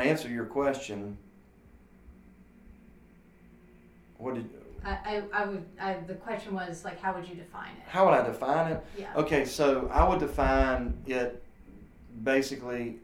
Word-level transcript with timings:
to 0.00 0.08
answer 0.08 0.28
your 0.28 0.44
question, 0.44 1.16
what 4.18 4.34
did 4.34 4.48
I, 4.84 4.90
I, 4.90 5.22
I 5.32 5.44
would, 5.46 5.64
I, 5.80 5.94
the 6.06 6.14
question 6.14 6.54
was 6.54 6.84
like, 6.84 7.00
how 7.00 7.14
would 7.14 7.28
you 7.28 7.34
define 7.34 7.70
it? 7.70 7.82
how 7.86 8.04
would 8.04 8.14
I 8.14 8.26
define 8.26 8.72
it? 8.72 8.84
Yeah. 8.98 9.12
Okay, 9.16 9.44
so 9.44 9.88
I 9.92 10.08
would 10.08 10.18
define 10.18 10.94
it 11.06 11.42
basically, 12.24 12.96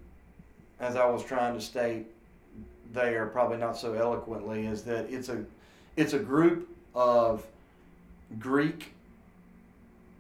as 0.81 0.97
I 0.97 1.07
was 1.07 1.25
trying 1.25 1.55
to 1.55 1.61
state 1.61 2.07
there, 2.93 3.27
probably 3.27 3.59
not 3.59 3.77
so 3.77 3.95
eloquently, 3.95 4.67
is 4.67 4.83
that 4.85 5.11
it's 5.11 5.29
a 5.29 5.45
it's 5.97 6.13
a 6.13 6.19
group 6.19 6.69
of 6.95 7.45
Greek 8.39 8.93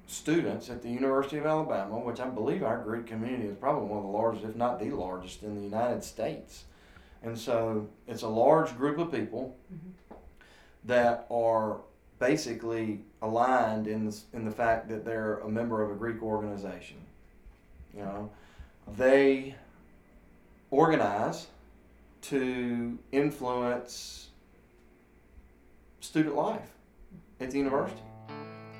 students 0.08 0.70
at 0.70 0.82
the 0.82 0.88
University 0.88 1.36
of 1.36 1.46
Alabama, 1.46 1.98
which 1.98 2.18
I 2.18 2.28
believe 2.28 2.62
our 2.62 2.78
Greek 2.82 3.06
community 3.06 3.46
is 3.46 3.56
probably 3.56 3.88
one 3.88 3.98
of 3.98 4.04
the 4.04 4.10
largest, 4.10 4.44
if 4.44 4.56
not 4.56 4.80
the 4.80 4.90
largest, 4.90 5.42
in 5.42 5.54
the 5.54 5.60
United 5.62 6.02
States. 6.02 6.64
And 7.22 7.38
so 7.38 7.88
it's 8.06 8.22
a 8.22 8.28
large 8.28 8.76
group 8.76 8.98
of 8.98 9.12
people 9.12 9.54
Mhm. 9.72 10.16
that 10.84 11.26
are 11.30 11.80
basically 12.18 13.04
aligned 13.20 13.86
in 13.86 14.06
the, 14.06 14.16
in 14.32 14.44
the 14.46 14.50
fact 14.50 14.88
that 14.88 15.04
they're 15.04 15.38
a 15.38 15.48
member 15.48 15.82
of 15.82 15.90
a 15.90 15.94
Greek 15.94 16.22
organization. 16.22 16.96
You 17.94 18.00
know, 18.02 18.30
they 18.96 19.56
organize 20.70 21.48
to 22.22 22.98
influence 23.12 24.30
student 26.00 26.34
life 26.34 26.72
at 27.40 27.50
the 27.50 27.58
university. 27.58 28.00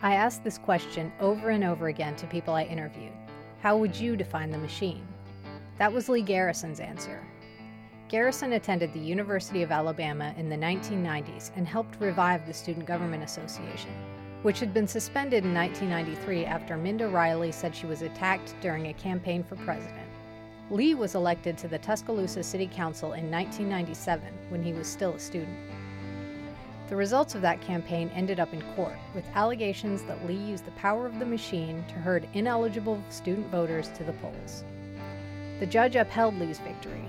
I 0.01 0.15
asked 0.15 0.45
this 0.45 0.59
question 0.59 1.12
over 1.19 1.51
and 1.51 1.65
over 1.65 1.88
again 1.88 2.15
to 2.16 2.27
people 2.29 2.55
I 2.55 2.62
interviewed. 2.62 3.12
How 3.62 3.77
would 3.77 3.97
you 3.97 4.15
define 4.15 4.51
the 4.52 4.59
machine? 4.59 5.05
That 5.79 5.93
was 5.93 6.09
Lee 6.09 6.23
Garrison's 6.23 6.79
answer. 6.79 7.20
Garrison 8.09 8.53
attended 8.53 8.92
the 8.92 9.01
University 9.01 9.62
of 9.65 9.73
Alabama 9.73 10.33
in 10.37 10.48
the 10.48 10.56
1990s 10.56 11.50
and 11.56 11.67
helped 11.67 12.00
revive 12.00 12.47
the 12.47 12.55
Student 12.55 12.87
Government 12.87 13.25
Association, 13.25 13.91
which 14.42 14.61
had 14.61 14.72
been 14.72 14.87
suspended 14.87 15.45
in 15.45 15.53
1993 15.53 16.44
after 16.44 16.77
Minda 16.77 17.09
Riley 17.09 17.50
said 17.50 17.75
she 17.75 17.87
was 17.87 18.03
attacked 18.03 18.55
during 18.61 18.87
a 18.87 18.94
campaign 18.94 19.42
for 19.42 19.56
president. 19.56 20.06
Lee 20.70 20.94
was 20.94 21.17
elected 21.17 21.59
to 21.59 21.67
the 21.67 21.78
Tuscaloosa 21.78 22.44
City 22.44 22.70
Council 22.72 23.15
in 23.15 23.28
1997 23.33 24.33
when 24.50 24.62
he 24.62 24.72
was 24.72 24.87
still 24.87 25.15
a 25.15 25.19
student. 25.19 25.59
The 26.89 26.97
results 26.97 27.34
of 27.34 27.42
that 27.42 27.61
campaign 27.61 28.11
ended 28.14 28.41
up 28.41 28.55
in 28.55 28.62
court, 28.75 28.97
with 29.14 29.27
allegations 29.34 30.03
that 30.05 30.27
Lee 30.27 30.34
used 30.34 30.64
the 30.64 30.70
power 30.70 31.05
of 31.05 31.19
the 31.19 31.27
machine 31.27 31.84
to 31.89 31.94
herd 31.94 32.27
ineligible 32.33 33.03
student 33.11 33.47
voters 33.48 33.91
to 33.98 34.05
the 34.05 34.14
polls. 34.14 34.64
The 35.61 35.66
judge 35.66 35.97
upheld 35.97 36.39
Lee's 36.39 36.59
victory. 36.61 37.05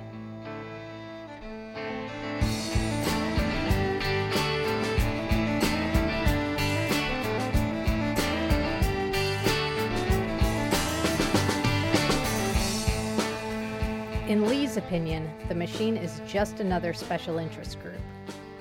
In 14.28 14.46
Lee's 14.48 14.76
opinion, 14.76 15.32
the 15.48 15.56
machine 15.56 15.96
is 15.96 16.22
just 16.28 16.60
another 16.60 16.94
special 16.94 17.38
interest 17.38 17.80
group, 17.82 17.96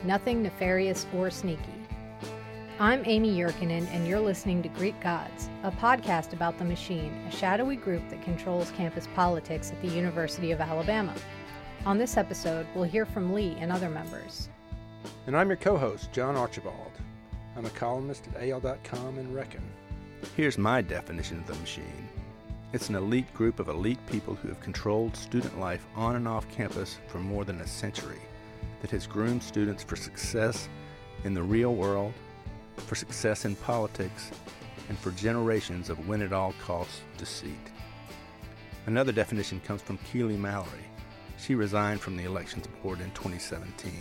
nothing 0.05 0.43
nefarious 0.43 1.07
or 1.15 1.31
sneaky. 1.31 1.63
I'm 2.81 3.03
Amy 3.07 3.37
Yurkanin, 3.37 3.89
and 3.91 4.07
you're 4.07 4.21
listening 4.21 4.63
to 4.63 4.69
Greek 4.69 5.01
Gods, 5.01 5.49
a 5.65 5.71
podcast 5.71 6.33
about 6.33 6.59
the 6.59 6.65
machine, 6.65 7.13
a 7.27 7.31
shadowy 7.31 7.77
group 7.77 8.09
that 8.09 8.23
controls 8.23 8.71
campus 8.73 9.09
politics 9.15 9.73
at 9.73 9.83
the 9.83 9.89
University 9.89 10.53
of 10.53 10.61
Alabama. 10.61 11.15
On 11.85 11.99
this 11.99 12.17
episode, 12.17 12.67
we'll 12.75 12.85
hear 12.85 13.05
from 13.05 13.33
Lee 13.33 13.57
and 13.59 13.73
other 13.73 13.91
members. 13.91 14.49
And 15.27 15.37
I'm 15.37 15.49
your 15.49 15.57
co 15.57 15.77
host, 15.77 16.13
John 16.13 16.37
Archibald. 16.37 16.93
I'm 17.57 17.67
a 17.67 17.71
columnist 17.71 18.29
at 18.35 18.49
AL.com 18.49 19.19
and 19.19 19.35
Reckon. 19.35 19.63
Here's 20.37 20.59
my 20.59 20.81
definition 20.83 21.39
of 21.39 21.47
the 21.47 21.55
machine 21.55 22.09
it's 22.75 22.91
an 22.91 22.97
elite 22.97 23.33
group 23.33 23.61
of 23.61 23.69
elite 23.69 24.05
people 24.07 24.35
who 24.35 24.49
have 24.49 24.61
controlled 24.61 25.17
student 25.17 25.59
life 25.59 25.87
on 25.97 26.17
and 26.17 26.29
off 26.29 26.47
campus 26.51 26.99
for 27.07 27.19
more 27.19 27.47
than 27.47 27.63
a 27.63 27.67
century, 27.67 28.21
that 28.81 28.91
has 28.91 29.07
groomed 29.07 29.43
students 29.43 29.83
for 29.83 29.97
success 29.97 30.69
in 31.25 31.35
the 31.35 31.43
real 31.43 31.75
world, 31.75 32.13
for 32.77 32.95
success 32.95 33.45
in 33.45 33.57
politics, 33.57 34.31
and 34.89 34.99
for 34.99 35.11
generations 35.13 35.91
of 35.91 36.09
win 36.09 36.23
at 36.23 36.33
all 36.33 36.55
costs 36.65 37.01
deceit. 37.17 37.73
Another 38.87 39.13
definition 39.13 39.61
comes 39.61 39.83
from 39.83 39.99
Keely 39.99 40.37
Mallory. 40.37 40.87
She 41.37 41.55
resigned 41.55 42.01
from 42.01 42.17
the 42.17 42.25
Elections 42.25 42.67
Board 42.83 43.01
in 43.01 43.11
2017. 43.11 43.93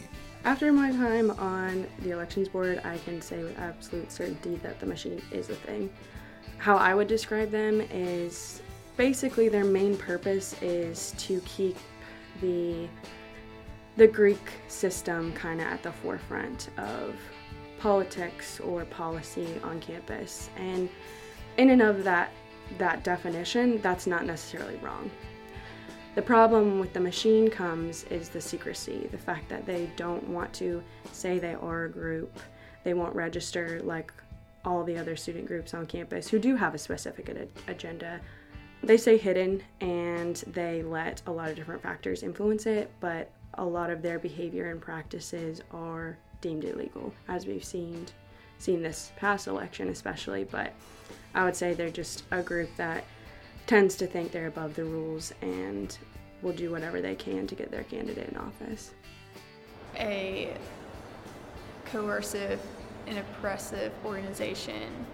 After 0.45 0.71
my 0.71 0.91
time 0.91 1.31
on 1.31 1.85
the 1.99 2.11
elections 2.11 2.47
board, 2.47 2.79
I 2.85 2.97
can 2.99 3.21
say 3.21 3.43
with 3.43 3.59
absolute 3.59 4.11
certainty 4.11 4.55
that 4.63 4.79
the 4.79 4.85
machine 4.85 5.21
is 5.31 5.49
a 5.49 5.55
thing. 5.55 5.89
How 6.57 6.77
I 6.77 6.95
would 6.95 7.07
describe 7.07 7.51
them 7.51 7.81
is 7.91 8.61
basically 8.95 9.49
their 9.49 9.65
main 9.65 9.97
purpose 9.97 10.55
is 10.61 11.13
to 11.17 11.41
keep 11.41 11.75
the 12.39 12.87
the 13.97 14.07
Greek 14.07 14.51
system 14.67 15.33
kind 15.33 15.59
of 15.59 15.67
at 15.67 15.83
the 15.83 15.91
forefront 15.91 16.69
of 16.77 17.15
politics 17.79 18.59
or 18.59 18.85
policy 18.85 19.59
on 19.63 19.79
campus. 19.79 20.49
And 20.55 20.89
in 21.57 21.71
and 21.71 21.81
of 21.81 22.03
that 22.03 22.31
that 22.77 23.03
definition, 23.03 23.81
that's 23.81 24.07
not 24.07 24.25
necessarily 24.25 24.75
wrong. 24.77 25.09
The 26.15 26.21
problem 26.21 26.79
with 26.79 26.93
the 26.93 26.99
machine 26.99 27.49
comes 27.49 28.03
is 28.05 28.27
the 28.27 28.41
secrecy, 28.41 29.07
the 29.11 29.17
fact 29.17 29.47
that 29.49 29.65
they 29.65 29.89
don't 29.95 30.27
want 30.27 30.51
to 30.53 30.83
say 31.11 31.39
they 31.39 31.53
are 31.53 31.85
a 31.85 31.89
group. 31.89 32.39
They 32.83 32.93
won't 32.93 33.15
register 33.15 33.79
like 33.83 34.11
all 34.65 34.83
the 34.83 34.97
other 34.97 35.15
student 35.15 35.45
groups 35.45 35.73
on 35.73 35.85
campus 35.85 36.27
who 36.27 36.39
do 36.39 36.55
have 36.55 36.75
a 36.75 36.77
specific 36.77 37.29
ad- 37.29 37.49
agenda. 37.67 38.19
They 38.83 38.97
stay 38.97 39.17
hidden 39.17 39.63
and 39.79 40.35
they 40.47 40.83
let 40.83 41.21
a 41.25 41.31
lot 41.31 41.49
of 41.49 41.55
different 41.55 41.81
factors 41.81 42.21
influence 42.21 42.65
it, 42.65 42.91
but 42.99 43.29
a 43.55 43.65
lot 43.65 43.89
of 43.89 44.01
their 44.01 44.19
behavior 44.19 44.71
and 44.71 44.81
practices 44.81 45.61
are 45.71 46.17
deemed 46.41 46.63
illegal, 46.63 47.13
as 47.27 47.45
we've 47.45 47.63
seen 47.65 48.05
seen 48.59 48.81
this 48.81 49.11
past 49.17 49.47
election 49.47 49.89
especially, 49.89 50.43
but 50.43 50.73
I 51.35 51.43
would 51.43 51.55
say 51.55 51.73
they're 51.73 51.89
just 51.91 52.23
a 52.31 52.41
group 52.41 52.69
that 52.77 53.03
tends 53.67 53.95
to 53.97 54.07
think 54.07 54.31
they're 54.31 54.47
above 54.47 54.75
the 54.75 54.83
rules 54.83 55.31
and 55.41 55.95
will 56.41 56.53
do 56.53 56.71
whatever 56.71 56.99
they 56.99 57.13
can 57.13 57.45
to 57.47 57.55
get 57.55 57.69
their 57.69 57.83
candidate 57.83 58.29
in 58.29 58.37
office. 58.37 58.93
a 59.95 60.53
coercive 61.85 62.59
and 63.07 63.17
oppressive 63.17 63.91
organization 64.05 65.05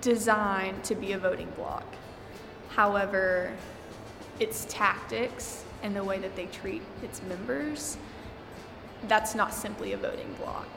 designed 0.00 0.82
to 0.84 0.94
be 0.94 1.12
a 1.12 1.18
voting 1.18 1.50
bloc. 1.56 1.84
However, 2.70 3.52
its 4.40 4.66
tactics 4.68 5.64
and 5.82 5.94
the 5.94 6.04
way 6.04 6.18
that 6.18 6.36
they 6.36 6.46
treat 6.46 6.82
its 7.02 7.22
members, 7.22 7.96
that's 9.08 9.34
not 9.34 9.52
simply 9.52 9.92
a 9.92 9.96
voting 9.96 10.32
bloc. 10.34 10.68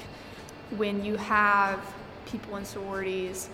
When 0.78 1.06
you 1.06 1.16
have 1.16 1.80
people 2.26 2.58
in 2.58 2.66
sororities, 2.66 3.50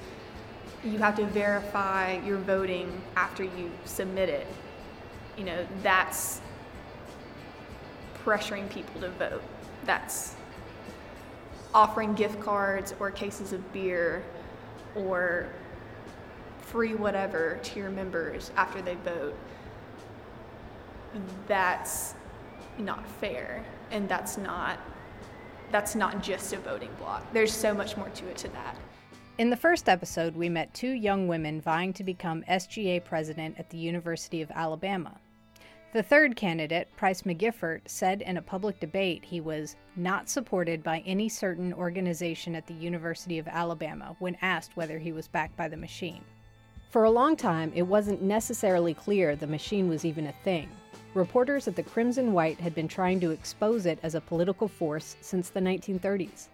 you 0.84 0.98
have 0.98 1.16
to 1.18 1.26
verify 1.26 2.20
your 2.26 2.38
voting 2.38 3.02
after 3.16 3.44
you 3.44 3.70
submit 3.86 4.30
it. 4.30 4.48
You 5.38 5.44
know, 5.44 5.68
that's 5.84 6.42
pressuring 8.24 8.70
people 8.70 9.02
to 9.02 9.10
vote. 9.10 9.44
That's 9.86 10.36
offering 11.74 12.14
gift 12.14 12.40
cards 12.40 12.94
or 13.00 13.12
cases 13.12 13.54
of 13.54 13.74
beer 13.74 14.24
or 14.96 15.48
free 16.62 16.96
whatever 16.96 17.60
to 17.64 17.80
your 17.80 17.90
members 17.90 18.52
after 18.56 18.82
they 18.82 18.96
vote. 18.96 19.36
That's 21.48 22.16
not 22.78 23.08
fair 23.08 23.64
and 23.92 24.08
that's 24.10 24.38
not 24.38 24.80
that's 25.72 25.96
not 25.96 26.22
just 26.22 26.52
a 26.52 26.58
voting 26.58 26.90
block. 27.00 27.26
There's 27.32 27.54
so 27.54 27.74
much 27.74 27.96
more 27.96 28.10
to 28.10 28.28
it 28.28 28.38
to 28.38 28.50
that. 28.50 28.76
In 29.38 29.50
the 29.50 29.56
first 29.56 29.88
episode, 29.88 30.36
we 30.36 30.50
met 30.50 30.74
two 30.74 30.92
young 30.92 31.30
women 31.30 31.62
vying 31.62 31.94
to 31.94 32.04
become 32.04 32.44
SGA 32.50 33.04
president 33.06 33.58
at 33.58 33.70
the 33.70 33.78
University 33.78 34.42
of 34.42 34.52
Alabama. 34.52 35.18
The 35.94 36.04
third 36.04 36.36
candidate, 36.36 36.90
Price 36.98 37.22
McGiffert, 37.22 37.82
said 37.86 38.22
in 38.22 38.36
a 38.36 38.42
public 38.42 38.82
debate 38.82 39.24
he 39.24 39.40
was 39.40 39.78
not 39.96 40.30
supported 40.30 40.84
by 40.84 41.04
any 41.06 41.30
certain 41.30 41.74
organization 41.74 42.54
at 42.54 42.68
the 42.68 42.74
University 42.74 43.40
of 43.40 43.48
Alabama 43.48 44.16
when 44.20 44.38
asked 44.42 44.76
whether 44.76 45.00
he 45.00 45.14
was 45.14 45.30
backed 45.30 45.56
by 45.56 45.70
the 45.70 45.78
machine. 45.78 46.24
For 46.90 47.06
a 47.06 47.12
long 47.12 47.38
time, 47.38 47.72
it 47.74 47.84
wasn't 47.84 48.22
necessarily 48.22 48.94
clear 48.94 49.38
the 49.38 49.48
machine 49.48 49.88
was 49.88 50.04
even 50.04 50.28
a 50.28 50.34
thing. 50.44 50.70
Reporters 51.14 51.68
at 51.68 51.76
the 51.76 51.84
Crimson 51.84 52.32
White 52.32 52.62
had 52.62 52.74
been 52.74 52.88
trying 52.88 53.20
to 53.20 53.32
expose 53.32 53.86
it 53.86 54.00
as 54.02 54.16
a 54.16 54.22
political 54.22 54.70
force 54.70 55.18
since 55.20 55.50
the 55.50 55.60
1930s, 55.60 56.48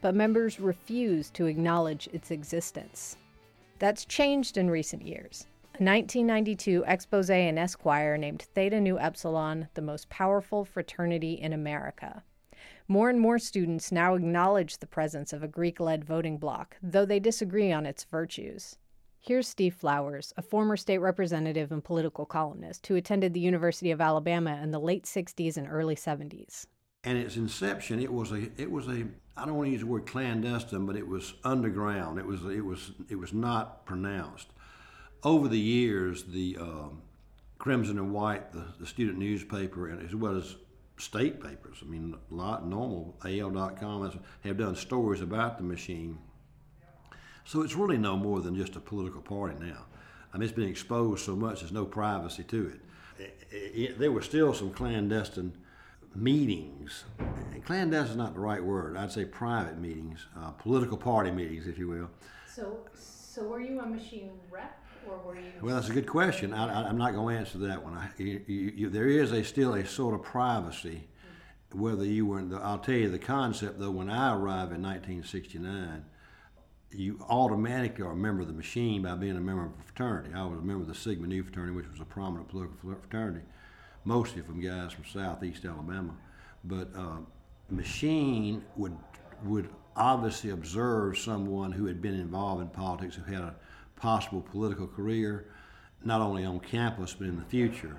but 0.00 0.14
members 0.14 0.60
refused 0.60 1.34
to 1.34 1.46
acknowledge 1.46 2.08
its 2.12 2.30
existence. 2.30 3.16
That's 3.80 4.04
changed 4.04 4.56
in 4.56 4.70
recent 4.70 5.02
years. 5.02 5.48
A 5.80 5.82
1992 5.82 6.84
expose 6.86 7.28
in 7.28 7.58
Esquire 7.58 8.16
named 8.16 8.42
Theta 8.54 8.80
Nu 8.80 9.00
Epsilon 9.00 9.66
the 9.74 9.82
most 9.82 10.08
powerful 10.10 10.64
fraternity 10.64 11.32
in 11.32 11.52
America. 11.52 12.22
More 12.86 13.10
and 13.10 13.18
more 13.18 13.40
students 13.40 13.90
now 13.90 14.14
acknowledge 14.14 14.78
the 14.78 14.86
presence 14.86 15.32
of 15.32 15.42
a 15.42 15.48
Greek 15.48 15.80
led 15.80 16.04
voting 16.04 16.38
bloc, 16.38 16.76
though 16.80 17.04
they 17.04 17.18
disagree 17.18 17.72
on 17.72 17.84
its 17.84 18.04
virtues. 18.04 18.76
Here's 19.26 19.48
Steve 19.48 19.74
Flowers, 19.74 20.34
a 20.36 20.42
former 20.42 20.76
state 20.76 20.98
representative 20.98 21.72
and 21.72 21.82
political 21.82 22.26
columnist 22.26 22.86
who 22.86 22.94
attended 22.94 23.32
the 23.32 23.40
University 23.40 23.90
of 23.90 24.02
Alabama 24.02 24.60
in 24.62 24.70
the 24.70 24.78
late 24.78 25.04
60s 25.04 25.56
and 25.56 25.66
early 25.66 25.96
70s. 25.96 26.66
And 27.04 27.16
its 27.16 27.36
inception, 27.36 28.00
it 28.00 28.12
was 28.12 28.32
a, 28.32 28.50
it 28.58 28.70
was 28.70 28.86
a, 28.86 29.06
I 29.34 29.46
don't 29.46 29.54
want 29.54 29.68
to 29.68 29.72
use 29.72 29.80
the 29.80 29.86
word 29.86 30.04
clandestine, 30.04 30.84
but 30.84 30.94
it 30.94 31.08
was 31.08 31.32
underground. 31.42 32.18
It 32.18 32.26
was, 32.26 32.44
it 32.44 32.62
was, 32.62 32.92
it 33.08 33.14
was 33.14 33.32
not 33.32 33.86
pronounced 33.86 34.48
over 35.22 35.48
the 35.48 35.58
years, 35.58 36.24
the 36.24 36.58
uh, 36.60 36.88
Crimson 37.56 37.98
and 37.98 38.12
White, 38.12 38.52
the, 38.52 38.66
the 38.78 38.86
student 38.86 39.18
newspaper, 39.18 39.88
and 39.88 40.06
as 40.06 40.14
well 40.14 40.36
as 40.36 40.56
state 40.98 41.42
papers, 41.42 41.78
I 41.80 41.86
mean, 41.86 42.14
a 42.30 42.34
lot 42.34 42.66
normal, 42.66 43.16
AL.com 43.24 44.20
have 44.42 44.58
done 44.58 44.76
stories 44.76 45.22
about 45.22 45.56
the 45.56 45.64
machine. 45.64 46.18
So 47.44 47.62
it's 47.62 47.74
really 47.74 47.98
no 47.98 48.16
more 48.16 48.40
than 48.40 48.56
just 48.56 48.76
a 48.76 48.80
political 48.80 49.20
party 49.20 49.56
now. 49.60 49.86
I 50.32 50.38
mean, 50.38 50.44
it's 50.44 50.56
been 50.56 50.68
exposed 50.68 51.24
so 51.24 51.36
much, 51.36 51.60
there's 51.60 51.72
no 51.72 51.84
privacy 51.84 52.42
to 52.44 52.68
it. 52.68 53.22
it, 53.22 53.46
it, 53.50 53.56
it 53.56 53.98
there 53.98 54.10
were 54.10 54.22
still 54.22 54.52
some 54.54 54.70
clandestine 54.70 55.52
meetings. 56.14 57.04
And 57.52 57.64
clandestine 57.64 58.10
is 58.12 58.16
not 58.16 58.34
the 58.34 58.40
right 58.40 58.62
word. 58.62 58.96
I'd 58.96 59.12
say 59.12 59.24
private 59.24 59.78
meetings, 59.78 60.26
uh, 60.36 60.50
political 60.50 60.96
party 60.96 61.30
meetings, 61.30 61.66
if 61.66 61.78
you 61.78 61.88
will. 61.88 62.10
So, 62.52 62.78
so 62.94 63.44
were 63.44 63.60
you 63.60 63.80
a 63.80 63.86
machine 63.86 64.30
rep? 64.50 64.80
or 65.08 65.18
were 65.18 65.36
you? 65.36 65.52
Well, 65.60 65.74
that's 65.74 65.88
a 65.88 65.92
good 65.92 66.06
question. 66.06 66.52
I, 66.52 66.88
am 66.88 66.98
not 66.98 67.14
going 67.14 67.34
to 67.34 67.40
answer 67.40 67.58
that 67.58 67.82
one. 67.82 67.94
I, 67.94 68.08
you, 68.18 68.42
you, 68.46 68.90
there 68.90 69.08
is 69.08 69.32
a 69.32 69.44
still 69.44 69.74
a 69.74 69.86
sort 69.86 70.14
of 70.14 70.22
privacy, 70.22 71.04
whether 71.72 72.04
you 72.04 72.26
were. 72.26 72.38
In 72.38 72.50
the, 72.50 72.56
I'll 72.56 72.78
tell 72.78 72.94
you 72.94 73.10
the 73.10 73.18
concept 73.18 73.78
though. 73.78 73.90
When 73.90 74.10
I 74.10 74.32
arrived 74.32 74.72
in 74.72 74.82
1969, 74.82 76.04
you 76.90 77.18
automatically 77.28 78.04
are 78.04 78.12
a 78.12 78.16
member 78.16 78.42
of 78.42 78.48
the 78.48 78.54
machine 78.54 79.02
by 79.02 79.14
being 79.14 79.36
a 79.36 79.40
member 79.40 79.66
of 79.66 79.72
a 79.78 79.82
fraternity. 79.82 80.30
I 80.34 80.44
was 80.44 80.58
a 80.58 80.62
member 80.62 80.82
of 80.82 80.88
the 80.88 80.94
Sigma 80.94 81.26
Nu 81.26 81.42
fraternity, 81.42 81.74
which 81.74 81.88
was 81.90 82.00
a 82.00 82.04
prominent 82.04 82.48
political 82.48 82.76
fraternity, 82.76 83.44
mostly 84.04 84.42
from 84.42 84.60
guys 84.60 84.92
from 84.92 85.04
Southeast 85.04 85.64
Alabama. 85.64 86.14
But 86.64 86.90
uh, 86.96 87.18
machine 87.68 88.64
would 88.76 88.96
would 89.42 89.68
obviously 89.96 90.50
observe 90.50 91.18
someone 91.18 91.72
who 91.72 91.86
had 91.86 92.00
been 92.00 92.14
involved 92.14 92.62
in 92.62 92.68
politics, 92.68 93.16
who 93.16 93.32
had 93.32 93.42
a 93.42 93.54
possible 93.96 94.40
political 94.40 94.86
career, 94.86 95.46
not 96.04 96.20
only 96.20 96.44
on 96.44 96.60
campus 96.60 97.14
but 97.14 97.26
in 97.26 97.36
the 97.36 97.44
future. 97.44 97.96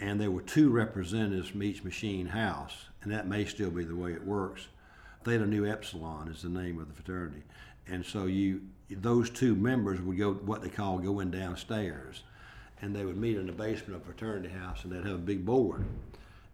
And 0.00 0.20
there 0.20 0.30
were 0.30 0.42
two 0.42 0.70
representatives 0.70 1.48
from 1.48 1.62
each 1.62 1.84
machine 1.84 2.26
house, 2.26 2.86
and 3.02 3.12
that 3.12 3.28
may 3.28 3.44
still 3.44 3.70
be 3.70 3.84
the 3.84 3.94
way 3.94 4.12
it 4.12 4.24
works. 4.24 4.66
Theta 5.24 5.46
Nu 5.46 5.64
Epsilon 5.64 6.28
is 6.28 6.42
the 6.42 6.48
name 6.48 6.80
of 6.80 6.88
the 6.88 6.94
fraternity, 6.94 7.42
and 7.86 8.04
so 8.04 8.26
you 8.26 8.62
those 8.90 9.30
two 9.30 9.54
members 9.54 10.00
would 10.00 10.18
go 10.18 10.34
what 10.34 10.62
they 10.62 10.68
call 10.68 10.98
going 10.98 11.30
downstairs, 11.30 12.22
and 12.80 12.94
they 12.94 13.04
would 13.04 13.16
meet 13.16 13.36
in 13.36 13.46
the 13.46 13.52
basement 13.52 13.94
of 13.94 14.02
a 14.02 14.04
fraternity 14.04 14.50
house, 14.50 14.84
and 14.84 14.92
they'd 14.92 15.06
have 15.06 15.16
a 15.16 15.18
big 15.18 15.44
board, 15.46 15.84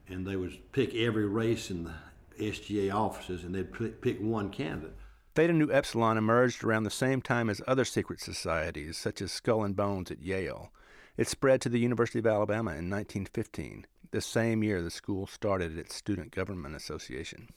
and 0.09 0.27
they 0.27 0.37
would 0.37 0.73
pick 0.73 0.95
every 0.95 1.27
race 1.27 1.71
in 1.71 1.85
the 1.85 1.95
SGA 2.39 2.95
offices, 2.95 3.43
and 3.43 3.55
they'd 3.55 3.73
pick 4.01 4.19
one 4.21 4.51
candidate. 4.51 4.95
Theta 5.35 5.53
Nu 5.53 5.71
Epsilon 5.73 6.17
emerged 6.17 6.65
around 6.65 6.85
the 6.85 6.91
same 6.91 7.23
time 7.23 7.49
as 7.51 7.63
other 7.67 7.85
secret 7.85 8.21
societies, 8.21 8.97
such 8.97 9.23
as 9.23 9.33
Skull 9.33 9.65
and 9.65 9.77
Bones 9.77 10.11
at 10.11 10.23
Yale. 10.23 10.71
It 11.17 11.29
spread 11.29 11.61
to 11.63 11.69
the 11.69 11.81
University 11.81 12.19
of 12.21 12.27
Alabama 12.27 12.71
in 12.71 12.91
1915, 12.91 13.87
the 14.11 14.21
same 14.21 14.63
year 14.63 14.83
the 14.83 14.91
school 14.91 15.27
started 15.27 15.77
its 15.77 15.95
Student 15.95 16.31
Government 16.31 16.75
Association. 16.75 17.49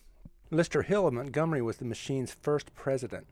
Lister 0.50 0.82
Hill 0.82 1.08
of 1.08 1.14
Montgomery 1.14 1.62
was 1.62 1.78
the 1.78 1.86
machine's 1.86 2.36
first 2.42 2.74
president. 2.76 3.28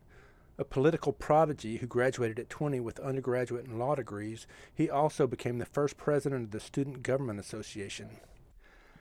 A 0.60 0.64
political 0.64 1.14
prodigy 1.14 1.78
who 1.78 1.86
graduated 1.86 2.38
at 2.38 2.50
20 2.50 2.80
with 2.80 3.00
undergraduate 3.00 3.64
and 3.64 3.78
law 3.78 3.94
degrees, 3.94 4.46
he 4.74 4.90
also 4.90 5.26
became 5.26 5.56
the 5.56 5.64
first 5.64 5.96
president 5.96 6.44
of 6.44 6.50
the 6.50 6.60
Student 6.60 7.02
Government 7.02 7.40
Association. 7.40 8.20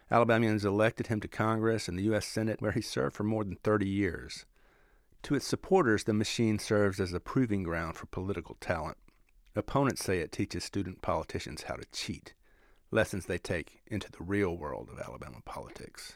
Alabamians 0.09 0.63
elected 0.63 1.07
him 1.07 1.19
to 1.19 1.27
Congress 1.27 1.89
and 1.89 1.99
the 1.99 2.03
U.S. 2.03 2.25
Senate, 2.25 2.61
where 2.61 2.71
he 2.71 2.79
served 2.79 3.13
for 3.13 3.23
more 3.23 3.43
than 3.43 3.57
30 3.57 3.89
years. 3.89 4.45
To 5.23 5.35
its 5.35 5.45
supporters, 5.45 6.05
the 6.05 6.13
machine 6.13 6.59
serves 6.59 6.97
as 6.97 7.11
a 7.11 7.19
proving 7.19 7.63
ground 7.63 7.97
for 7.97 8.05
political 8.05 8.55
talent. 8.61 8.95
Opponents 9.53 10.01
say 10.01 10.19
it 10.19 10.31
teaches 10.31 10.63
student 10.63 11.01
politicians 11.01 11.63
how 11.63 11.75
to 11.75 11.83
cheat, 11.91 12.33
lessons 12.89 13.25
they 13.25 13.37
take 13.37 13.81
into 13.85 14.09
the 14.09 14.23
real 14.23 14.55
world 14.55 14.87
of 14.89 14.97
Alabama 14.97 15.39
politics. 15.43 16.15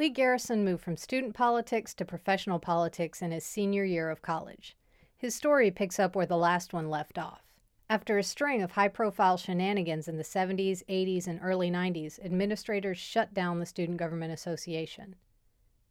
Lee 0.00 0.08
Garrison 0.08 0.64
moved 0.64 0.82
from 0.82 0.96
student 0.96 1.34
politics 1.34 1.92
to 1.92 2.06
professional 2.06 2.58
politics 2.58 3.20
in 3.20 3.32
his 3.32 3.44
senior 3.44 3.84
year 3.84 4.08
of 4.08 4.22
college. 4.22 4.74
His 5.18 5.34
story 5.34 5.70
picks 5.70 5.98
up 5.98 6.16
where 6.16 6.24
the 6.24 6.38
last 6.38 6.72
one 6.72 6.88
left 6.88 7.18
off. 7.18 7.42
After 7.90 8.16
a 8.16 8.22
string 8.22 8.62
of 8.62 8.70
high 8.70 8.88
profile 8.88 9.36
shenanigans 9.36 10.08
in 10.08 10.16
the 10.16 10.22
70s, 10.22 10.82
80s, 10.88 11.26
and 11.26 11.38
early 11.42 11.70
90s, 11.70 12.18
administrators 12.24 12.96
shut 12.96 13.34
down 13.34 13.60
the 13.60 13.66
Student 13.66 13.98
Government 13.98 14.32
Association. 14.32 15.16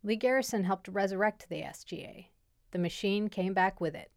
Lee 0.01 0.15
Garrison 0.15 0.63
helped 0.63 0.87
resurrect 0.87 1.47
the 1.47 1.61
SGA. 1.61 2.29
The 2.71 2.79
machine 2.79 3.27
came 3.27 3.53
back 3.53 3.79
with 3.79 3.93
it. 3.93 4.09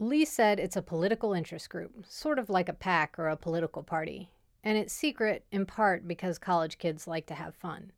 Lee 0.00 0.24
said 0.24 0.58
it's 0.58 0.76
a 0.76 0.82
political 0.82 1.32
interest 1.32 1.70
group, 1.70 2.04
sort 2.08 2.40
of 2.40 2.50
like 2.50 2.68
a 2.68 2.72
PAC 2.72 3.20
or 3.20 3.28
a 3.28 3.36
political 3.36 3.84
party, 3.84 4.32
and 4.64 4.76
it's 4.76 4.92
secret 4.92 5.44
in 5.52 5.64
part 5.64 6.08
because 6.08 6.40
college 6.40 6.78
kids 6.78 7.06
like 7.06 7.26
to 7.26 7.34
have 7.34 7.54
fun. 7.54 7.92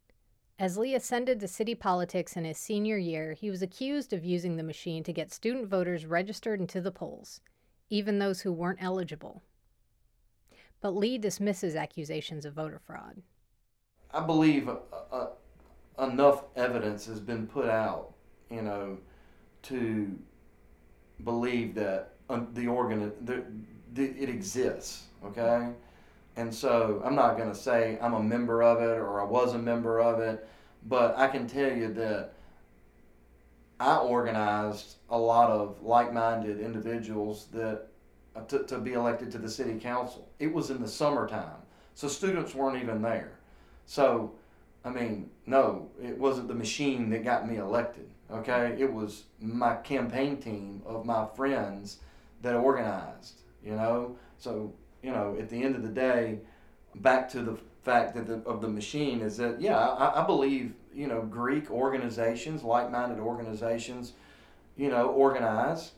As 0.60 0.76
Lee 0.76 0.94
ascended 0.94 1.40
to 1.40 1.48
city 1.48 1.74
politics 1.74 2.36
in 2.36 2.44
his 2.44 2.58
senior 2.58 2.98
year, 2.98 3.32
he 3.32 3.48
was 3.48 3.62
accused 3.62 4.12
of 4.12 4.26
using 4.26 4.56
the 4.56 4.62
machine 4.62 5.02
to 5.04 5.12
get 5.12 5.32
student 5.32 5.68
voters 5.68 6.04
registered 6.04 6.60
into 6.60 6.82
the 6.82 6.92
polls, 6.92 7.40
even 7.88 8.18
those 8.18 8.42
who 8.42 8.52
weren't 8.52 8.82
eligible. 8.82 9.42
But 10.82 10.90
Lee 10.90 11.16
dismisses 11.16 11.74
accusations 11.74 12.44
of 12.44 12.52
voter 12.52 12.78
fraud. 12.78 13.22
I 14.12 14.20
believe 14.20 14.68
a, 14.68 14.76
a, 15.10 15.30
enough 15.98 16.44
evidence 16.56 17.06
has 17.06 17.20
been 17.20 17.46
put 17.46 17.70
out, 17.70 18.12
you 18.50 18.60
know, 18.60 18.98
to 19.62 20.14
believe 21.24 21.74
that 21.76 22.16
uh, 22.28 22.40
the 22.52 22.66
organ 22.66 23.10
the, 23.22 23.44
the, 23.94 24.10
it 24.10 24.28
exists. 24.28 25.04
Okay, 25.24 25.70
and 26.36 26.54
so 26.54 27.02
I'm 27.04 27.14
not 27.14 27.36
going 27.36 27.50
to 27.50 27.56
say 27.56 27.98
I'm 28.00 28.14
a 28.14 28.22
member 28.22 28.62
of 28.62 28.80
it 28.80 28.98
or 28.98 29.20
I 29.20 29.24
was 29.24 29.54
a 29.54 29.58
member 29.58 30.00
of 30.00 30.20
it, 30.20 30.48
but 30.86 31.16
I 31.16 31.28
can 31.28 31.46
tell 31.46 31.70
you 31.70 31.92
that 31.94 32.32
I 33.78 33.96
organized 33.96 34.96
a 35.08 35.18
lot 35.18 35.50
of 35.50 35.82
like-minded 35.82 36.60
individuals 36.60 37.46
that 37.52 37.86
uh, 38.36 38.42
to, 38.42 38.64
to 38.64 38.78
be 38.78 38.92
elected 38.92 39.30
to 39.32 39.38
the 39.38 39.48
city 39.48 39.78
council. 39.78 40.28
It 40.38 40.52
was 40.52 40.70
in 40.70 40.80
the 40.80 40.88
summertime, 40.88 41.62
so 41.94 42.06
students 42.08 42.54
weren't 42.54 42.82
even 42.82 43.02
there. 43.02 43.32
So 43.86 44.34
I 44.84 44.90
mean, 44.90 45.30
no, 45.46 45.90
it 46.02 46.16
wasn't 46.16 46.48
the 46.48 46.54
machine 46.54 47.10
that 47.10 47.24
got 47.24 47.48
me 47.48 47.56
elected. 47.56 48.08
Okay, 48.30 48.76
it 48.78 48.92
was 48.92 49.24
my 49.40 49.74
campaign 49.76 50.36
team 50.36 50.82
of 50.86 51.04
my 51.04 51.26
friends 51.36 51.98
that 52.42 52.54
organized. 52.54 53.40
You 53.64 53.72
know, 53.72 54.16
so 54.38 54.72
you 55.02 55.10
know, 55.10 55.36
at 55.38 55.48
the 55.48 55.62
end 55.62 55.76
of 55.76 55.82
the 55.82 55.88
day, 55.88 56.38
back 56.96 57.28
to 57.30 57.42
the 57.42 57.56
fact 57.82 58.14
that 58.14 58.26
the, 58.26 58.34
of 58.48 58.60
the 58.60 58.68
machine 58.68 59.20
is 59.20 59.36
that 59.38 59.60
yeah, 59.60 59.78
I, 59.78 60.22
I 60.22 60.26
believe 60.26 60.74
you 60.94 61.06
know 61.06 61.22
Greek 61.22 61.70
organizations, 61.70 62.62
like-minded 62.62 63.18
organizations, 63.18 64.12
you 64.76 64.90
know, 64.90 65.08
organize. 65.08 65.92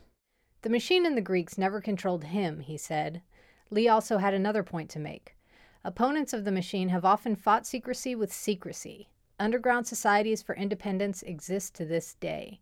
The 0.61 0.69
machine 0.69 1.05
and 1.05 1.17
the 1.17 1.21
Greeks 1.21 1.57
never 1.57 1.81
controlled 1.81 2.23
him, 2.25 2.61
he 2.61 2.77
said. 2.77 3.21
Lee 3.69 3.89
also 3.89 4.17
had 4.17 4.33
another 4.33 4.63
point 4.63 4.89
to 4.91 4.99
make. 4.99 5.35
Opponents 5.83 6.31
of 6.31 6.45
the 6.45 6.51
machine 6.51 6.89
have 6.89 7.03
often 7.03 7.35
fought 7.35 7.67
secrecy 7.67 8.15
with 8.15 8.31
secrecy. 8.31 9.09
Underground 9.39 9.87
societies 9.87 10.41
for 10.41 10.55
independence 10.55 11.21
exist 11.23 11.75
to 11.75 11.85
this 11.85 12.13
day. 12.13 12.61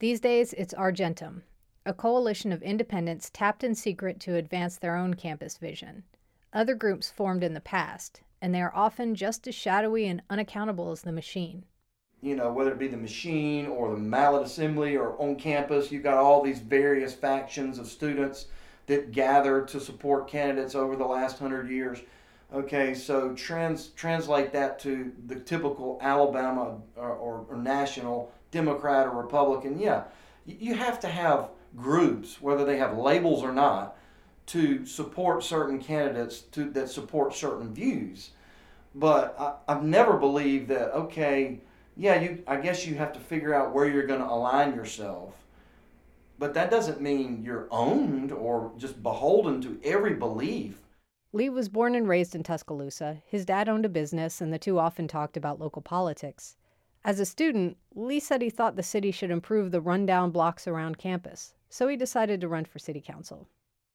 These 0.00 0.20
days, 0.20 0.52
it's 0.54 0.74
Argentum, 0.74 1.44
a 1.86 1.94
coalition 1.94 2.52
of 2.52 2.62
independents 2.62 3.30
tapped 3.32 3.62
in 3.62 3.74
secret 3.74 4.18
to 4.20 4.34
advance 4.34 4.76
their 4.76 4.96
own 4.96 5.14
campus 5.14 5.56
vision. 5.56 6.02
Other 6.52 6.74
groups 6.74 7.10
formed 7.10 7.44
in 7.44 7.54
the 7.54 7.60
past, 7.60 8.22
and 8.42 8.54
they 8.54 8.60
are 8.60 8.74
often 8.74 9.14
just 9.14 9.46
as 9.46 9.54
shadowy 9.54 10.06
and 10.06 10.22
unaccountable 10.28 10.90
as 10.90 11.02
the 11.02 11.12
machine. 11.12 11.64
You 12.20 12.34
know, 12.34 12.52
whether 12.52 12.72
it 12.72 12.78
be 12.78 12.88
the 12.88 12.96
machine 12.96 13.66
or 13.66 13.90
the 13.90 13.98
Mallet 13.98 14.46
Assembly 14.46 14.96
or 14.96 15.20
on 15.20 15.36
campus, 15.36 15.92
you've 15.92 16.02
got 16.02 16.16
all 16.16 16.42
these 16.42 16.58
various 16.58 17.14
factions 17.14 17.78
of 17.78 17.86
students 17.86 18.46
that 18.86 19.12
gather 19.12 19.62
to 19.66 19.80
support 19.80 20.28
candidates 20.28 20.74
over 20.74 20.96
the 20.96 21.04
last 21.04 21.38
hundred 21.38 21.70
years. 21.70 22.00
Okay, 22.54 22.94
so 22.94 23.34
trans, 23.34 23.88
translate 23.88 24.52
that 24.52 24.78
to 24.80 25.12
the 25.26 25.36
typical 25.36 25.98
Alabama 26.00 26.78
or, 26.96 27.10
or, 27.10 27.46
or 27.48 27.56
national 27.56 28.32
Democrat 28.50 29.06
or 29.06 29.10
Republican. 29.10 29.78
Yeah, 29.78 30.04
you 30.46 30.74
have 30.74 31.00
to 31.00 31.08
have 31.08 31.50
groups, 31.76 32.40
whether 32.40 32.64
they 32.64 32.78
have 32.78 32.96
labels 32.96 33.42
or 33.42 33.52
not, 33.52 33.96
to 34.46 34.86
support 34.86 35.42
certain 35.42 35.80
candidates 35.80 36.40
to, 36.40 36.70
that 36.70 36.88
support 36.88 37.34
certain 37.34 37.74
views. 37.74 38.30
But 38.94 39.36
I, 39.38 39.54
I've 39.72 39.82
never 39.82 40.16
believed 40.16 40.68
that, 40.68 40.94
okay, 40.94 41.60
yeah, 41.96 42.20
you, 42.20 42.42
I 42.46 42.56
guess 42.56 42.86
you 42.86 42.94
have 42.94 43.12
to 43.14 43.20
figure 43.20 43.54
out 43.54 43.74
where 43.74 43.86
you're 43.86 44.06
going 44.06 44.20
to 44.20 44.26
align 44.30 44.74
yourself. 44.74 45.34
But 46.38 46.54
that 46.54 46.70
doesn't 46.70 47.00
mean 47.00 47.42
you're 47.42 47.66
owned 47.70 48.30
or 48.30 48.72
just 48.76 49.02
beholden 49.02 49.60
to 49.62 49.80
every 49.82 50.14
belief. 50.14 50.82
Lee 51.32 51.48
was 51.48 51.68
born 51.68 51.94
and 51.94 52.08
raised 52.08 52.34
in 52.34 52.42
Tuscaloosa. 52.42 53.22
His 53.26 53.44
dad 53.44 53.68
owned 53.68 53.84
a 53.84 53.90
business, 53.90 54.40
and 54.40 54.52
the 54.52 54.58
two 54.58 54.78
often 54.78 55.08
talked 55.08 55.36
about 55.36 55.60
local 55.60 55.82
politics. 55.82 56.56
As 57.04 57.20
a 57.20 57.26
student, 57.26 57.76
Lee 57.94 58.20
said 58.20 58.42
he 58.42 58.50
thought 58.50 58.76
the 58.76 58.82
city 58.82 59.10
should 59.10 59.30
improve 59.30 59.70
the 59.70 59.80
rundown 59.80 60.30
blocks 60.30 60.66
around 60.66 60.98
campus, 60.98 61.54
so 61.68 61.88
he 61.88 61.96
decided 61.96 62.40
to 62.40 62.48
run 62.48 62.64
for 62.64 62.78
city 62.78 63.00
council. 63.00 63.48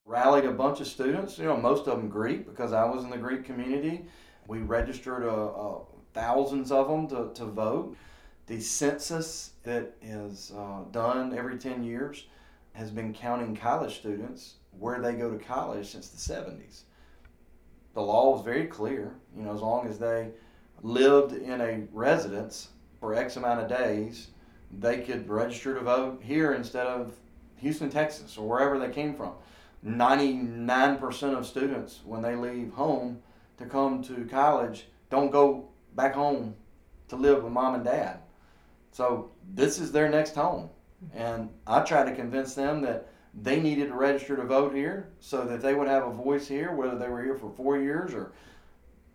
Rallied 0.06 0.46
a 0.46 0.52
bunch 0.52 0.82
of 0.82 0.88
students, 0.88 1.38
you 1.38 1.46
know, 1.46 1.58
most 1.58 1.88
of 1.88 1.98
them 1.98 2.10
Greek 2.10 2.46
because 2.46 2.74
I 2.74 2.84
was 2.86 3.04
in 3.04 3.10
the 3.10 3.18
Greek 3.18 3.46
community. 3.46 4.06
We 4.48 4.60
registered 4.60 5.24
a, 5.24 5.30
a 5.30 5.82
thousands 6.14 6.72
of 6.72 6.88
them 6.88 7.08
to, 7.08 7.32
to 7.34 7.46
vote. 7.46 7.96
The 8.48 8.60
census 8.60 9.52
that 9.64 9.94
is 10.02 10.52
uh, 10.58 10.84
done 10.92 11.38
every 11.38 11.58
10 11.58 11.84
years 11.84 12.26
has 12.74 12.92
been 12.92 13.14
counting 13.14 13.56
college 13.56 14.00
students 14.00 14.56
where 14.78 15.00
they 15.02 15.14
go 15.14 15.30
to 15.32 15.44
college 15.44 15.88
since 15.88 16.10
the 16.10 16.34
70s. 16.34 16.82
The 17.94 18.02
law 18.02 18.32
was 18.32 18.44
very 18.44 18.66
clear, 18.66 19.16
you 19.36 19.44
know, 19.44 19.54
as 19.54 19.62
long 19.62 19.88
as 19.88 20.00
they 20.00 20.32
lived 20.82 21.34
in 21.34 21.62
a 21.62 21.84
residence 21.92 22.70
for 23.00 23.14
X 23.14 23.36
amount 23.36 23.62
of 23.62 23.70
days, 23.70 24.30
they 24.80 25.02
could 25.02 25.28
register 25.28 25.76
to 25.76 25.82
vote 25.82 26.22
here 26.24 26.54
instead 26.54 26.88
of 26.88 27.14
Houston, 27.62 27.90
Texas, 27.90 28.38
or 28.38 28.48
wherever 28.48 28.78
they 28.78 28.90
came 28.90 29.16
from. 29.16 29.34
99% 29.86 31.38
of 31.38 31.46
students, 31.46 32.02
when 32.06 32.22
they 32.22 32.36
leave 32.36 32.74
home 32.74 33.22
to 33.58 33.66
come 33.66 34.04
to 34.04 34.28
college, 34.30 34.88
don't 35.10 35.32
go 35.32 35.70
back 35.96 36.14
home 36.14 36.56
to 37.10 37.16
live 37.16 37.44
with 37.44 37.52
mom 37.52 37.76
and 37.76 37.84
dad. 37.84 38.20
So 38.92 39.32
this 39.54 39.80
is 39.80 39.92
their 39.92 40.10
next 40.10 40.36
home. 40.36 40.70
And 41.14 41.50
I 41.66 41.82
tried 41.82 42.10
to 42.10 42.16
convince 42.16 42.54
them 42.54 42.82
that 42.82 43.08
they 43.34 43.60
needed 43.60 43.88
to 43.88 43.96
register 43.96 44.36
to 44.36 44.44
vote 44.44 44.74
here 44.74 45.10
so 45.20 45.46
that 45.46 45.62
they 45.62 45.74
would 45.74 45.88
have 45.88 46.06
a 46.06 46.12
voice 46.12 46.48
here, 46.48 46.76
whether 46.76 46.98
they 46.98 47.08
were 47.08 47.24
here 47.24 47.38
for 47.38 47.52
four 47.52 47.80
years 47.80 48.14
or 48.14 48.34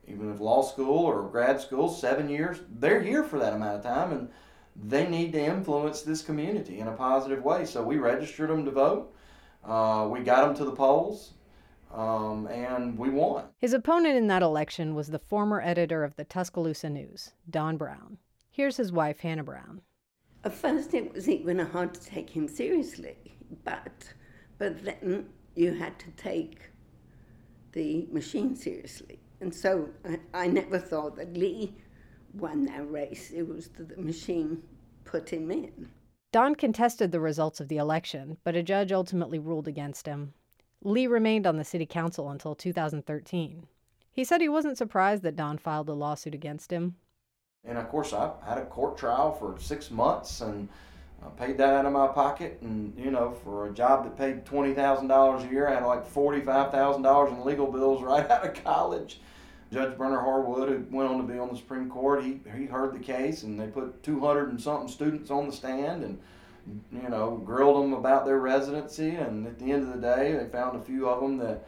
even 0.08 0.32
if 0.32 0.40
law 0.40 0.62
school 0.62 1.04
or 1.04 1.28
grad 1.28 1.60
school, 1.60 1.88
seven 1.88 2.28
years, 2.28 2.58
they're 2.78 3.02
here 3.02 3.24
for 3.24 3.38
that 3.38 3.52
amount 3.52 3.76
of 3.76 3.82
time 3.82 4.12
and 4.12 4.28
they 4.84 5.06
need 5.06 5.32
to 5.32 5.44
influence 5.44 6.02
this 6.02 6.22
community 6.22 6.80
in 6.80 6.88
a 6.88 6.92
positive 6.92 7.42
way. 7.42 7.64
So 7.64 7.82
we 7.82 7.96
registered 7.96 8.50
them 8.50 8.64
to 8.64 8.70
vote. 8.70 9.14
Uh, 9.64 10.08
we 10.10 10.20
got 10.20 10.46
them 10.46 10.56
to 10.56 10.64
the 10.64 10.76
polls. 10.76 11.32
Um, 11.92 12.46
and 12.48 12.98
we 12.98 13.10
won. 13.10 13.44
His 13.58 13.72
opponent 13.72 14.16
in 14.16 14.26
that 14.26 14.42
election 14.42 14.94
was 14.94 15.08
the 15.08 15.20
former 15.20 15.62
editor 15.62 16.02
of 16.04 16.16
the 16.16 16.24
Tuscaloosa 16.24 16.90
News, 16.90 17.32
Don 17.48 17.76
Brown. 17.76 18.18
Here's 18.50 18.76
his 18.76 18.90
wife, 18.90 19.20
Hannah 19.20 19.44
Brown. 19.44 19.82
At 20.44 20.52
first, 20.52 20.94
it 20.94 21.12
was 21.12 21.28
even 21.28 21.58
hard 21.58 21.94
to 21.94 22.00
take 22.00 22.30
him 22.30 22.48
seriously, 22.48 23.16
but 23.64 24.12
but 24.58 24.84
then 24.84 25.28
you 25.54 25.74
had 25.74 25.98
to 26.00 26.10
take 26.12 26.70
the 27.72 28.06
machine 28.10 28.56
seriously, 28.56 29.20
and 29.40 29.54
so 29.54 29.88
I, 30.04 30.18
I 30.34 30.46
never 30.48 30.78
thought 30.78 31.16
that 31.16 31.36
Lee 31.36 31.74
won 32.38 32.64
that 32.66 32.90
race. 32.90 33.30
It 33.30 33.48
was 33.48 33.68
the 33.68 33.96
machine 33.96 34.62
put 35.04 35.30
him 35.30 35.50
in. 35.50 35.88
Don 36.32 36.54
contested 36.54 37.12
the 37.12 37.20
results 37.20 37.60
of 37.60 37.68
the 37.68 37.78
election, 37.78 38.36
but 38.44 38.56
a 38.56 38.62
judge 38.62 38.92
ultimately 38.92 39.38
ruled 39.38 39.68
against 39.68 40.06
him. 40.06 40.34
Lee 40.82 41.06
remained 41.06 41.46
on 41.46 41.56
the 41.56 41.64
city 41.64 41.86
council 41.86 42.30
until 42.30 42.54
2013. 42.54 43.66
He 44.12 44.24
said 44.24 44.40
he 44.40 44.48
wasn't 44.48 44.78
surprised 44.78 45.22
that 45.22 45.36
Don 45.36 45.58
filed 45.58 45.88
a 45.88 45.94
lawsuit 45.94 46.34
against 46.34 46.72
him. 46.72 46.96
And 47.64 47.78
of 47.78 47.88
course, 47.88 48.12
I 48.12 48.32
had 48.46 48.58
a 48.58 48.66
court 48.66 48.96
trial 48.96 49.32
for 49.32 49.58
six 49.58 49.90
months 49.90 50.40
and 50.40 50.68
I 51.24 51.28
paid 51.30 51.58
that 51.58 51.74
out 51.74 51.86
of 51.86 51.92
my 51.92 52.06
pocket. 52.06 52.58
And, 52.62 52.96
you 52.98 53.10
know, 53.10 53.32
for 53.42 53.66
a 53.66 53.72
job 53.72 54.04
that 54.04 54.16
paid 54.16 54.44
$20,000 54.44 55.48
a 55.48 55.52
year, 55.52 55.68
I 55.68 55.74
had 55.74 55.84
like 55.84 56.08
$45,000 56.08 57.28
in 57.32 57.44
legal 57.44 57.70
bills 57.70 58.02
right 58.04 58.30
out 58.30 58.46
of 58.46 58.62
college. 58.62 59.20
Judge 59.76 59.98
Bernard 59.98 60.22
Harwood, 60.22 60.68
who 60.70 60.96
went 60.96 61.10
on 61.10 61.18
to 61.18 61.32
be 61.32 61.38
on 61.38 61.50
the 61.50 61.56
Supreme 61.56 61.90
Court, 61.90 62.24
he, 62.24 62.40
he 62.56 62.64
heard 62.64 62.94
the 62.94 62.98
case 62.98 63.42
and 63.42 63.60
they 63.60 63.66
put 63.66 64.02
200 64.02 64.48
and 64.48 64.60
something 64.60 64.88
students 64.88 65.30
on 65.30 65.46
the 65.46 65.52
stand 65.52 66.02
and 66.02 66.18
you 66.92 67.08
know, 67.08 67.40
grilled 67.44 67.82
them 67.82 67.92
about 67.92 68.24
their 68.24 68.38
residency, 68.40 69.10
and 69.10 69.46
at 69.46 69.58
the 69.58 69.70
end 69.70 69.82
of 69.84 69.94
the 69.94 70.00
day, 70.00 70.32
they 70.32 70.48
found 70.48 70.76
a 70.76 70.84
few 70.84 71.08
of 71.08 71.20
them 71.20 71.38
that, 71.38 71.66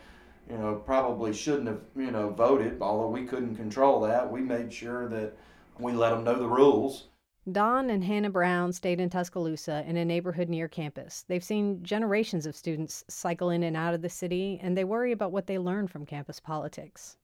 you 0.50 0.56
know, 0.56 0.74
probably 0.74 1.32
shouldn't 1.32 1.68
have, 1.68 1.80
you 1.96 2.10
know, 2.10 2.30
voted. 2.30 2.80
Although 2.80 3.08
we 3.08 3.24
couldn't 3.24 3.56
control 3.56 4.00
that, 4.00 4.30
we 4.30 4.40
made 4.40 4.72
sure 4.72 5.08
that 5.08 5.36
we 5.78 5.92
let 5.92 6.10
them 6.10 6.24
know 6.24 6.38
the 6.38 6.48
rules. 6.48 7.08
Don 7.52 7.90
and 7.90 8.04
Hannah 8.04 8.30
Brown 8.30 8.72
stayed 8.72 9.00
in 9.00 9.08
Tuscaloosa 9.08 9.84
in 9.86 9.96
a 9.96 10.04
neighborhood 10.04 10.48
near 10.48 10.68
campus. 10.68 11.24
They've 11.28 11.44
seen 11.44 11.82
generations 11.82 12.44
of 12.44 12.56
students 12.56 13.04
cycle 13.08 13.50
in 13.50 13.62
and 13.62 13.76
out 13.76 13.94
of 13.94 14.02
the 14.02 14.10
city, 14.10 14.58
and 14.62 14.76
they 14.76 14.84
worry 14.84 15.12
about 15.12 15.32
what 15.32 15.46
they 15.46 15.58
learn 15.58 15.86
from 15.86 16.04
campus 16.04 16.40
politics. 16.40 17.16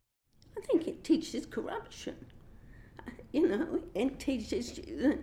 I 0.57 0.61
think 0.63 0.87
it 0.87 1.05
teaches 1.05 1.47
corruption. 1.47 2.17
You 3.33 3.49
know, 3.49 3.81
it 3.95 4.19
teaches 4.19 4.79
you 4.79 4.97
that 5.03 5.19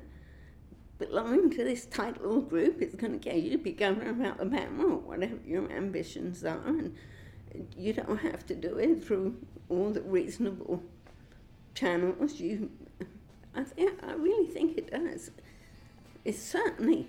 belonging 0.99 1.49
to 1.49 1.63
this 1.63 1.85
tight 1.85 2.21
little 2.21 2.41
group 2.41 2.81
is 2.81 2.93
going 2.95 3.13
to 3.13 3.17
get 3.17 3.41
you 3.41 3.51
to 3.51 3.57
be 3.57 3.71
governor 3.71 4.11
of 4.11 4.21
Alabama 4.21 4.83
or 4.83 4.97
whatever 4.97 5.39
your 5.45 5.71
ambitions 5.71 6.43
are. 6.43 6.67
And 6.67 6.95
you 7.77 7.93
don't 7.93 8.17
have 8.17 8.45
to 8.47 8.55
do 8.55 8.77
it 8.77 9.03
through 9.03 9.37
all 9.69 9.89
the 9.89 10.01
reasonable 10.01 10.83
channels. 11.73 12.39
You, 12.39 12.69
I, 13.55 13.63
think, 13.63 13.99
I 14.03 14.13
really 14.13 14.51
think 14.51 14.77
it 14.77 14.91
does. 14.91 15.31
It 16.23 16.35
certainly 16.35 17.07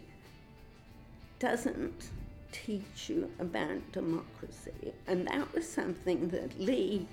doesn't 1.38 2.10
teach 2.52 3.08
you 3.08 3.30
about 3.40 3.92
democracy. 3.92 4.94
And 5.06 5.26
that 5.26 5.52
was 5.52 5.68
something 5.68 6.28
that 6.28 6.58
Lee 6.60 7.06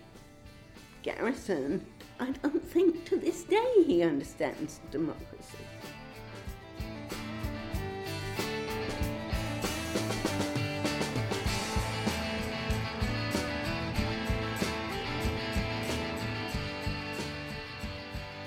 Garrison, 1.04 1.86
I 2.20 2.32
don't 2.32 2.64
think 2.64 3.06
to 3.06 3.18
this 3.18 3.44
day 3.44 3.84
he 3.86 4.04
understands 4.04 4.80
democracy. 4.92 5.58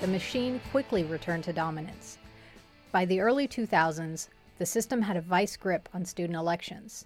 the 0.03 0.07
machine 0.09 0.59
quickly 0.71 1.05
returned 1.05 1.45
to 1.45 1.53
dominance. 1.53 2.17
By 2.91 3.05
the 3.05 3.21
early 3.21 3.47
2000s, 3.47 4.27
the 4.57 4.65
system 4.65 5.01
had 5.01 5.15
a 5.15 5.21
vice 5.21 5.55
grip 5.55 5.87
on 5.93 6.03
student 6.03 6.35
elections. 6.35 7.05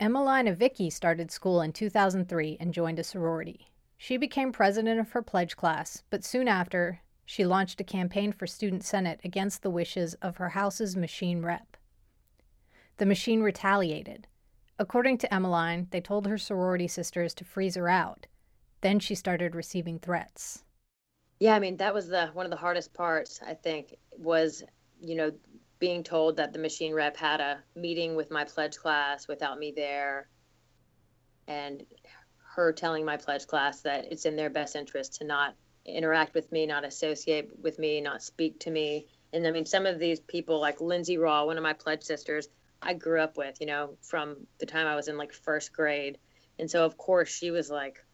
Emmeline 0.00 0.52
Vicky 0.52 0.90
started 0.90 1.30
school 1.30 1.62
in 1.62 1.72
2003 1.72 2.56
and 2.58 2.74
joined 2.74 2.98
a 2.98 3.04
sorority. 3.04 3.69
She 4.02 4.16
became 4.16 4.50
president 4.50 4.98
of 4.98 5.10
her 5.10 5.20
pledge 5.20 5.58
class, 5.58 6.04
but 6.08 6.24
soon 6.24 6.48
after, 6.48 7.02
she 7.26 7.44
launched 7.44 7.82
a 7.82 7.84
campaign 7.84 8.32
for 8.32 8.46
student 8.46 8.82
senate 8.82 9.20
against 9.22 9.62
the 9.62 9.68
wishes 9.68 10.14
of 10.22 10.38
her 10.38 10.48
house's 10.48 10.96
machine 10.96 11.42
rep. 11.42 11.76
The 12.96 13.04
machine 13.04 13.42
retaliated. 13.42 14.26
According 14.78 15.18
to 15.18 15.34
Emmeline, 15.34 15.88
they 15.90 16.00
told 16.00 16.26
her 16.26 16.38
sorority 16.38 16.88
sisters 16.88 17.34
to 17.34 17.44
freeze 17.44 17.74
her 17.74 17.90
out. 17.90 18.26
Then 18.80 19.00
she 19.00 19.14
started 19.14 19.54
receiving 19.54 19.98
threats. 19.98 20.64
Yeah, 21.38 21.54
I 21.54 21.58
mean 21.58 21.76
that 21.76 21.92
was 21.92 22.08
the 22.08 22.28
one 22.28 22.46
of 22.46 22.50
the 22.50 22.56
hardest 22.56 22.94
parts. 22.94 23.38
I 23.46 23.52
think 23.52 23.96
was 24.12 24.64
you 25.02 25.14
know 25.14 25.30
being 25.78 26.02
told 26.02 26.38
that 26.38 26.54
the 26.54 26.58
machine 26.58 26.94
rep 26.94 27.18
had 27.18 27.42
a 27.42 27.62
meeting 27.74 28.16
with 28.16 28.30
my 28.30 28.44
pledge 28.44 28.78
class 28.78 29.28
without 29.28 29.58
me 29.58 29.74
there, 29.76 30.30
and 31.46 31.84
her 32.60 32.72
telling 32.72 33.04
my 33.04 33.16
pledge 33.16 33.46
class 33.46 33.80
that 33.80 34.06
it's 34.12 34.26
in 34.26 34.36
their 34.36 34.50
best 34.50 34.76
interest 34.76 35.14
to 35.14 35.24
not 35.24 35.54
interact 35.86 36.34
with 36.34 36.52
me, 36.52 36.66
not 36.66 36.84
associate 36.84 37.50
with 37.62 37.78
me, 37.78 38.00
not 38.00 38.22
speak 38.22 38.60
to 38.60 38.70
me. 38.70 39.06
And 39.32 39.46
I 39.46 39.50
mean, 39.50 39.66
some 39.66 39.86
of 39.86 39.98
these 39.98 40.20
people, 40.20 40.60
like 40.60 40.80
Lindsay 40.80 41.16
Raw, 41.16 41.44
one 41.46 41.56
of 41.56 41.62
my 41.62 41.72
pledge 41.72 42.02
sisters, 42.02 42.48
I 42.82 42.94
grew 42.94 43.20
up 43.20 43.36
with, 43.36 43.60
you 43.60 43.66
know, 43.66 43.96
from 44.02 44.36
the 44.58 44.66
time 44.66 44.86
I 44.86 44.94
was 44.94 45.08
in 45.08 45.16
like 45.16 45.32
first 45.32 45.72
grade. 45.72 46.18
And 46.58 46.70
so, 46.70 46.84
of 46.84 46.96
course, 46.96 47.28
she 47.28 47.50
was 47.50 47.70
like, 47.70 48.04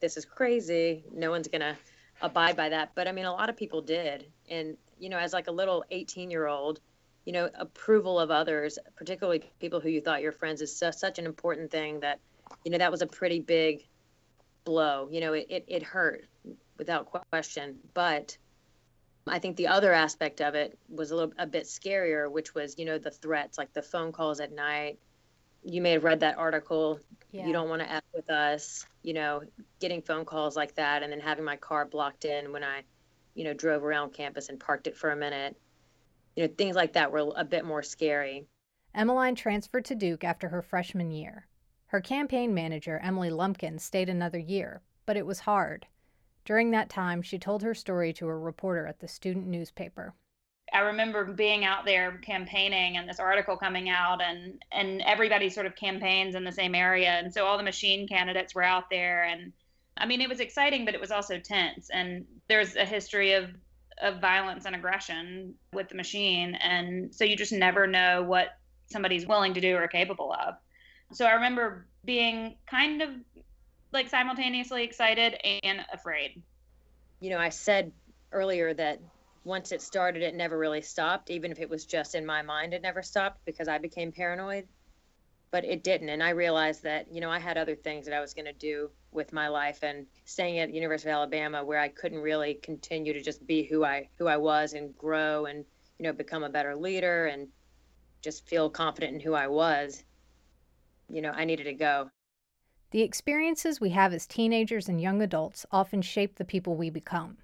this 0.00 0.16
is 0.16 0.24
crazy. 0.24 1.04
No 1.12 1.30
one's 1.30 1.48
going 1.48 1.60
to 1.60 1.76
abide 2.20 2.56
by 2.56 2.70
that. 2.70 2.92
But 2.94 3.06
I 3.06 3.12
mean, 3.12 3.24
a 3.24 3.32
lot 3.32 3.50
of 3.50 3.56
people 3.56 3.82
did. 3.82 4.26
And, 4.48 4.76
you 4.98 5.08
know, 5.08 5.18
as 5.18 5.32
like 5.32 5.46
a 5.46 5.52
little 5.52 5.84
18 5.90 6.30
year 6.30 6.46
old, 6.46 6.80
you 7.24 7.32
know, 7.32 7.48
approval 7.54 8.18
of 8.18 8.30
others, 8.30 8.78
particularly 8.96 9.44
people 9.60 9.78
who 9.80 9.88
you 9.88 10.00
thought 10.00 10.22
your 10.22 10.32
friends, 10.32 10.60
is 10.60 10.76
su- 10.76 10.90
such 10.90 11.18
an 11.18 11.26
important 11.26 11.70
thing 11.70 12.00
that, 12.00 12.18
you 12.64 12.72
know, 12.72 12.78
that 12.78 12.90
was 12.90 13.02
a 13.02 13.06
pretty 13.06 13.38
big 13.38 13.84
blow. 14.64 15.08
You 15.10 15.20
know, 15.20 15.32
it, 15.32 15.46
it, 15.48 15.64
it 15.68 15.82
hurt 15.82 16.24
without 16.78 17.10
question. 17.30 17.78
But 17.94 18.36
I 19.26 19.38
think 19.38 19.56
the 19.56 19.68
other 19.68 19.92
aspect 19.92 20.40
of 20.40 20.54
it 20.54 20.78
was 20.88 21.10
a 21.10 21.16
little 21.16 21.32
a 21.38 21.46
bit 21.46 21.64
scarier, 21.64 22.30
which 22.30 22.54
was, 22.54 22.76
you 22.78 22.84
know, 22.84 22.98
the 22.98 23.10
threats, 23.10 23.58
like 23.58 23.72
the 23.72 23.82
phone 23.82 24.12
calls 24.12 24.40
at 24.40 24.52
night, 24.52 24.98
you 25.64 25.80
may 25.80 25.92
have 25.92 26.04
read 26.04 26.20
that 26.20 26.38
article. 26.38 26.98
Yeah. 27.30 27.46
You 27.46 27.52
don't 27.52 27.68
want 27.68 27.82
to 27.82 27.90
F 27.90 28.02
with 28.14 28.28
us, 28.30 28.84
you 29.02 29.14
know, 29.14 29.42
getting 29.80 30.02
phone 30.02 30.24
calls 30.24 30.56
like 30.56 30.74
that 30.74 31.02
and 31.02 31.12
then 31.12 31.20
having 31.20 31.44
my 31.44 31.56
car 31.56 31.84
blocked 31.84 32.24
in 32.24 32.52
when 32.52 32.64
I, 32.64 32.82
you 33.34 33.44
know, 33.44 33.54
drove 33.54 33.84
around 33.84 34.12
campus 34.12 34.48
and 34.48 34.58
parked 34.60 34.86
it 34.86 34.96
for 34.96 35.10
a 35.10 35.16
minute. 35.16 35.56
You 36.36 36.46
know, 36.46 36.52
things 36.58 36.76
like 36.76 36.94
that 36.94 37.12
were 37.12 37.32
a 37.36 37.44
bit 37.44 37.64
more 37.64 37.82
scary. 37.82 38.46
Emmeline 38.94 39.34
transferred 39.34 39.86
to 39.86 39.94
Duke 39.94 40.24
after 40.24 40.48
her 40.48 40.62
freshman 40.62 41.10
year. 41.10 41.46
Her 41.92 42.00
campaign 42.00 42.54
manager, 42.54 42.98
Emily 43.02 43.28
Lumpkin, 43.28 43.78
stayed 43.78 44.08
another 44.08 44.38
year, 44.38 44.80
but 45.04 45.18
it 45.18 45.26
was 45.26 45.40
hard. 45.40 45.86
During 46.42 46.70
that 46.70 46.88
time, 46.88 47.20
she 47.20 47.38
told 47.38 47.62
her 47.62 47.74
story 47.74 48.14
to 48.14 48.28
a 48.28 48.34
reporter 48.34 48.86
at 48.86 49.00
the 49.00 49.06
student 49.06 49.46
newspaper. 49.46 50.14
I 50.72 50.78
remember 50.78 51.22
being 51.22 51.66
out 51.66 51.84
there 51.84 52.16
campaigning 52.16 52.96
and 52.96 53.06
this 53.06 53.20
article 53.20 53.58
coming 53.58 53.90
out 53.90 54.22
and 54.22 54.64
and 54.72 55.02
everybody 55.02 55.50
sort 55.50 55.66
of 55.66 55.76
campaigns 55.76 56.34
in 56.34 56.44
the 56.44 56.50
same 56.50 56.74
area 56.74 57.10
and 57.10 57.30
so 57.30 57.44
all 57.44 57.58
the 57.58 57.62
machine 57.62 58.08
candidates 58.08 58.54
were 58.54 58.62
out 58.62 58.88
there 58.88 59.24
and 59.24 59.52
I 59.98 60.06
mean 60.06 60.22
it 60.22 60.30
was 60.30 60.40
exciting 60.40 60.86
but 60.86 60.94
it 60.94 61.00
was 61.00 61.10
also 61.10 61.38
tense 61.38 61.90
and 61.90 62.24
there's 62.48 62.74
a 62.74 62.86
history 62.86 63.34
of 63.34 63.50
of 64.00 64.18
violence 64.18 64.64
and 64.64 64.74
aggression 64.74 65.56
with 65.74 65.90
the 65.90 65.94
machine 65.94 66.54
and 66.54 67.14
so 67.14 67.24
you 67.24 67.36
just 67.36 67.52
never 67.52 67.86
know 67.86 68.22
what 68.22 68.56
somebody's 68.86 69.26
willing 69.26 69.52
to 69.52 69.60
do 69.60 69.76
or 69.76 69.88
capable 69.88 70.32
of. 70.32 70.54
So 71.12 71.26
I 71.26 71.32
remember 71.32 71.86
being 72.04 72.56
kind 72.66 73.02
of 73.02 73.10
like 73.92 74.08
simultaneously 74.08 74.84
excited 74.84 75.36
and 75.62 75.84
afraid. 75.92 76.42
You 77.20 77.30
know, 77.30 77.38
I 77.38 77.50
said 77.50 77.92
earlier 78.32 78.72
that 78.74 79.00
once 79.44 79.72
it 79.72 79.82
started, 79.82 80.22
it 80.22 80.34
never 80.34 80.56
really 80.56 80.80
stopped. 80.80 81.30
Even 81.30 81.52
if 81.52 81.60
it 81.60 81.68
was 81.68 81.84
just 81.84 82.14
in 82.14 82.24
my 82.24 82.42
mind, 82.42 82.72
it 82.72 82.82
never 82.82 83.02
stopped 83.02 83.44
because 83.44 83.68
I 83.68 83.78
became 83.78 84.12
paranoid. 84.12 84.66
But 85.50 85.66
it 85.66 85.84
didn't. 85.84 86.08
And 86.08 86.22
I 86.22 86.30
realized 86.30 86.84
that, 86.84 87.12
you 87.12 87.20
know, 87.20 87.30
I 87.30 87.38
had 87.38 87.58
other 87.58 87.76
things 87.76 88.06
that 88.06 88.16
I 88.16 88.20
was 88.20 88.32
going 88.32 88.46
to 88.46 88.54
do 88.54 88.90
with 89.10 89.34
my 89.34 89.48
life 89.48 89.80
and 89.82 90.06
staying 90.24 90.58
at 90.60 90.70
the 90.70 90.74
University 90.74 91.10
of 91.10 91.16
Alabama 91.16 91.62
where 91.62 91.78
I 91.78 91.88
couldn't 91.88 92.20
really 92.20 92.54
continue 92.54 93.12
to 93.12 93.20
just 93.20 93.46
be 93.46 93.64
who 93.64 93.84
I 93.84 94.08
who 94.18 94.28
I 94.28 94.38
was 94.38 94.72
and 94.72 94.96
grow 94.96 95.44
and, 95.44 95.66
you 95.98 96.04
know, 96.04 96.12
become 96.14 96.42
a 96.42 96.48
better 96.48 96.74
leader 96.74 97.26
and 97.26 97.48
just 98.22 98.48
feel 98.48 98.70
confident 98.70 99.14
in 99.14 99.20
who 99.20 99.34
I 99.34 99.48
was. 99.48 100.02
You 101.08 101.22
know, 101.22 101.30
I 101.30 101.44
needed 101.44 101.64
to 101.64 101.74
go. 101.74 102.10
The 102.90 103.02
experiences 103.02 103.80
we 103.80 103.90
have 103.90 104.12
as 104.12 104.26
teenagers 104.26 104.88
and 104.88 105.00
young 105.00 105.22
adults 105.22 105.64
often 105.72 106.02
shape 106.02 106.36
the 106.36 106.44
people 106.44 106.74
we 106.74 106.90
become. 106.90 107.38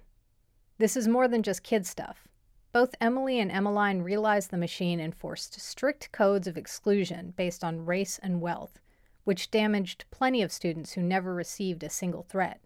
This 0.77 0.95
is 0.95 1.07
more 1.07 1.27
than 1.27 1.43
just 1.43 1.63
kid 1.63 1.85
stuff. 1.85 2.27
Both 2.71 2.93
Emily 3.01 3.39
and 3.39 3.51
Emmeline 3.51 4.03
realized 4.03 4.51
the 4.51 4.57
machine 4.57 4.99
enforced 4.99 5.59
strict 5.59 6.11
codes 6.11 6.45
of 6.45 6.55
exclusion 6.55 7.33
based 7.35 7.63
on 7.63 7.85
race 7.85 8.19
and 8.19 8.41
wealth, 8.41 8.79
which 9.23 9.49
damaged 9.49 10.05
plenty 10.11 10.43
of 10.43 10.51
students 10.51 10.93
who 10.93 11.01
never 11.01 11.33
received 11.33 11.83
a 11.83 11.89
single 11.89 12.23
threat. 12.23 12.61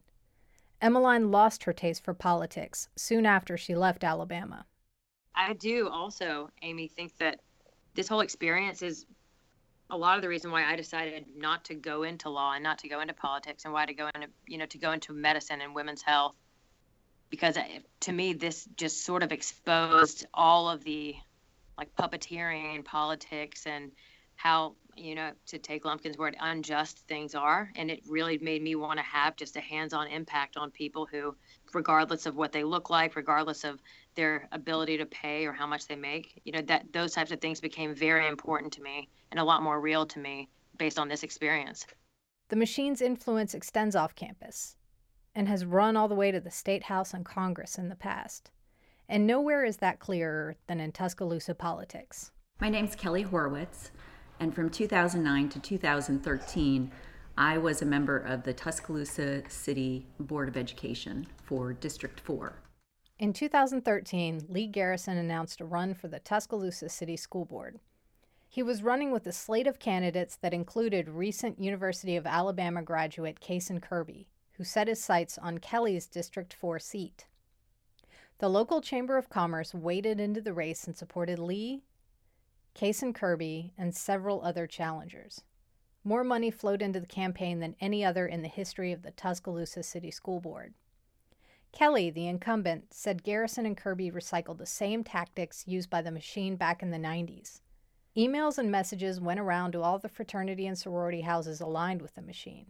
Emmeline 0.81 1.31
lost 1.31 1.63
her 1.63 1.71
taste 1.71 2.03
for 2.03 2.13
politics 2.13 2.89
soon 2.97 3.25
after 3.25 3.55
she 3.55 3.75
left 3.75 4.03
Alabama. 4.03 4.65
I 5.33 5.53
do 5.53 5.88
also, 5.88 6.50
Amy, 6.62 6.89
think 6.89 7.17
that 7.19 7.39
this 7.95 8.09
whole 8.09 8.19
experience 8.19 8.81
is 8.81 9.05
a 9.93 9.97
lot 9.97 10.15
of 10.17 10.23
the 10.23 10.27
reason 10.27 10.51
why 10.51 10.65
I 10.65 10.75
decided 10.75 11.25
not 11.38 11.65
to 11.65 11.75
go 11.75 12.03
into 12.03 12.29
law 12.29 12.53
and 12.53 12.63
not 12.63 12.79
to 12.79 12.89
go 12.89 13.00
into 13.00 13.13
politics 13.13 13.63
and 13.63 13.73
why 13.73 13.85
to 13.85 13.93
go 13.93 14.09
into, 14.13 14.27
you 14.47 14.57
know, 14.57 14.65
to 14.65 14.77
go 14.79 14.91
into 14.91 15.13
medicine 15.13 15.62
and 15.62 15.75
women's 15.75 16.01
health 16.01 16.35
because 17.33 17.57
to 18.00 18.12
me 18.12 18.33
this 18.33 18.69
just 18.77 19.03
sort 19.03 19.23
of 19.23 19.31
exposed 19.31 20.27
all 20.35 20.69
of 20.69 20.83
the 20.83 21.15
like 21.79 21.89
puppeteering 21.95 22.75
and 22.75 22.85
politics 22.85 23.65
and 23.65 23.91
how 24.35 24.75
you 24.95 25.15
know 25.15 25.31
to 25.47 25.57
take 25.57 25.83
lumpkin's 25.83 26.15
word 26.15 26.35
unjust 26.39 27.00
things 27.07 27.33
are. 27.33 27.71
And 27.75 27.89
it 27.89 28.01
really 28.07 28.38
made 28.38 28.62
me 28.62 28.75
want 28.75 29.00
to 29.00 29.03
have 29.03 29.35
just 29.35 29.55
a 29.55 29.62
hands-on 29.62 30.09
impact 30.09 30.57
on 30.57 30.69
people 30.69 31.07
who 31.12 31.35
regardless 31.73 32.27
of 32.27 32.35
what 32.35 32.51
they 32.51 32.63
look 32.63 32.91
like 32.91 33.15
regardless 33.15 33.63
of 33.63 33.81
their 34.13 34.47
ability 34.51 34.97
to 34.97 35.07
pay 35.07 35.47
or 35.47 35.53
how 35.53 35.65
much 35.65 35.87
they 35.87 35.96
make 35.96 36.39
you 36.46 36.51
know 36.51 36.61
that 36.61 36.94
those 36.94 37.13
types 37.13 37.31
of 37.31 37.41
things 37.41 37.59
became 37.59 37.96
very 37.96 38.27
important 38.27 38.74
to 38.74 38.81
me 38.83 39.09
and 39.33 39.39
a 39.39 39.43
lot 39.43 39.63
more 39.63 39.81
real 39.81 40.05
to 40.05 40.19
me 40.19 40.48
based 40.77 41.00
on 41.00 41.09
this 41.09 41.24
experience 41.24 41.85
the 42.53 42.59
machine's 42.59 43.01
influence 43.01 43.55
extends 43.55 43.96
off 43.96 44.13
campus 44.13 44.75
and 45.33 45.48
has 45.48 45.65
run 45.65 45.98
all 45.98 46.07
the 46.07 46.13
way 46.13 46.29
to 46.29 46.39
the 46.39 46.51
State 46.51 46.83
House 46.83 47.11
and 47.11 47.25
Congress 47.25 47.79
in 47.79 47.89
the 47.89 47.96
past. 47.96 48.51
And 49.09 49.25
nowhere 49.25 49.65
is 49.65 49.77
that 49.77 50.00
clearer 50.00 50.55
than 50.67 50.79
in 50.79 50.91
Tuscaloosa 50.91 51.55
politics. 51.55 52.31
My 52.61 52.69
name's 52.69 52.96
Kelly 52.96 53.25
Horwitz, 53.25 53.89
and 54.39 54.53
from 54.53 54.69
2009 54.69 55.50
to 55.50 55.59
2013, 55.59 56.91
I 57.35 57.57
was 57.57 57.81
a 57.81 57.85
member 57.85 58.19
of 58.19 58.43
the 58.43 58.53
Tuscaloosa 58.53 59.50
City 59.50 60.05
Board 60.19 60.48
of 60.48 60.55
Education 60.55 61.25
for 61.43 61.74
District 61.74 62.19
4. 62.19 62.53
In 63.17 63.33
2013, 63.33 64.46
Lee 64.48 64.67
Garrison 64.67 65.17
announced 65.17 65.59
a 65.59 65.65
run 65.65 65.96
for 65.96 66.07
the 66.07 66.19
Tuscaloosa 66.19 66.89
City 66.89 67.17
School 67.17 67.46
Board. 67.46 67.79
He 68.53 68.61
was 68.61 68.83
running 68.83 69.09
with 69.09 69.25
a 69.25 69.31
slate 69.31 69.66
of 69.66 69.79
candidates 69.79 70.35
that 70.35 70.53
included 70.53 71.09
recent 71.09 71.59
University 71.59 72.16
of 72.16 72.27
Alabama 72.27 72.83
graduate 72.83 73.39
Cason 73.39 73.81
Kirby, 73.81 74.27
who 74.51 74.63
set 74.63 74.87
his 74.87 75.03
sights 75.03 75.39
on 75.39 75.57
Kelly's 75.57 76.05
District 76.05 76.53
4 76.53 76.77
seat. 76.77 77.25
The 78.37 78.50
local 78.50 78.79
Chamber 78.79 79.18
of 79.18 79.27
Commerce 79.27 79.74
waded 79.74 80.20
into 80.20 80.39
the 80.39 80.53
race 80.53 80.85
and 80.85 80.96
supported 80.96 81.39
Lee, 81.39 81.81
Cason 82.75 83.11
Kirby, 83.16 83.74
and 83.75 83.96
several 83.96 84.44
other 84.44 84.68
challengers. 84.68 85.42
More 86.03 86.24
money 86.24 86.51
flowed 86.51 86.83
into 86.83 87.00
the 87.00 87.07
campaign 87.07 87.59
than 87.59 87.75
any 87.81 88.05
other 88.05 88.27
in 88.27 88.44
the 88.44 88.48
history 88.48 88.92
of 88.92 89.01
the 89.01 89.09
Tuscaloosa 89.09 89.81
City 89.81 90.11
School 90.11 90.39
Board. 90.39 90.75
Kelly, 91.72 92.11
the 92.11 92.27
incumbent, 92.27 92.94
said 92.94 93.24
Garrison 93.24 93.66
and 93.66 93.75
Kirby 93.75 94.11
recycled 94.11 94.59
the 94.59 94.68
same 94.68 95.03
tactics 95.03 95.63
used 95.66 95.89
by 95.89 96.03
the 96.03 96.11
machine 96.11 96.55
back 96.55 96.83
in 96.83 96.92
the 96.92 97.00
90s. 97.00 97.61
Emails 98.15 98.59
and 98.59 98.69
messages 98.69 99.19
went 99.19 99.39
around 99.39 99.71
to 99.71 99.81
all 99.81 99.97
the 99.97 100.07
fraternity 100.07 100.67
and 100.67 100.77
sorority 100.77 101.21
houses 101.21 101.61
aligned 101.61 101.99
with 102.01 102.13
the 102.13 102.21
machine. 102.21 102.67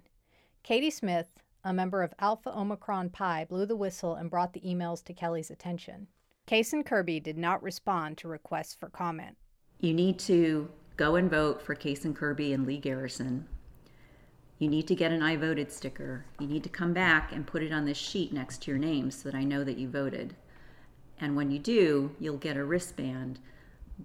Katie 0.63 0.89
Smith, 0.89 1.27
a 1.65 1.73
member 1.73 2.01
of 2.01 2.13
Alpha 2.19 2.57
Omicron 2.57 3.09
Pi 3.09 3.43
blew 3.43 3.65
the 3.65 3.75
whistle 3.75 4.15
and 4.15 4.29
brought 4.29 4.53
the 4.53 4.61
emails 4.61 5.03
to 5.03 5.13
Kelly's 5.13 5.51
attention. 5.51 6.07
Cason 6.47 6.85
Kirby 6.85 7.19
did 7.19 7.37
not 7.37 7.61
respond 7.61 8.17
to 8.17 8.29
requests 8.29 8.73
for 8.73 8.87
comment. 8.87 9.35
You 9.81 9.93
need 9.93 10.17
to 10.19 10.69
go 10.95 11.15
and 11.15 11.29
vote 11.29 11.61
for 11.61 11.75
Cason 11.75 12.15
Kirby 12.15 12.53
and 12.53 12.65
Lee 12.65 12.77
Garrison. 12.77 13.45
You 14.59 14.69
need 14.69 14.87
to 14.87 14.95
get 14.95 15.11
an 15.11 15.21
I 15.21 15.35
voted 15.35 15.73
sticker. 15.73 16.23
You 16.39 16.47
need 16.47 16.63
to 16.63 16.69
come 16.69 16.93
back 16.93 17.33
and 17.33 17.45
put 17.45 17.63
it 17.63 17.73
on 17.73 17.83
this 17.83 17.97
sheet 17.97 18.31
next 18.31 18.61
to 18.61 18.71
your 18.71 18.79
name 18.79 19.11
so 19.11 19.29
that 19.29 19.37
I 19.37 19.43
know 19.43 19.65
that 19.65 19.77
you 19.77 19.89
voted. 19.89 20.37
And 21.19 21.35
when 21.35 21.51
you 21.51 21.59
do, 21.59 22.15
you'll 22.17 22.37
get 22.37 22.55
a 22.55 22.63
wristband 22.63 23.39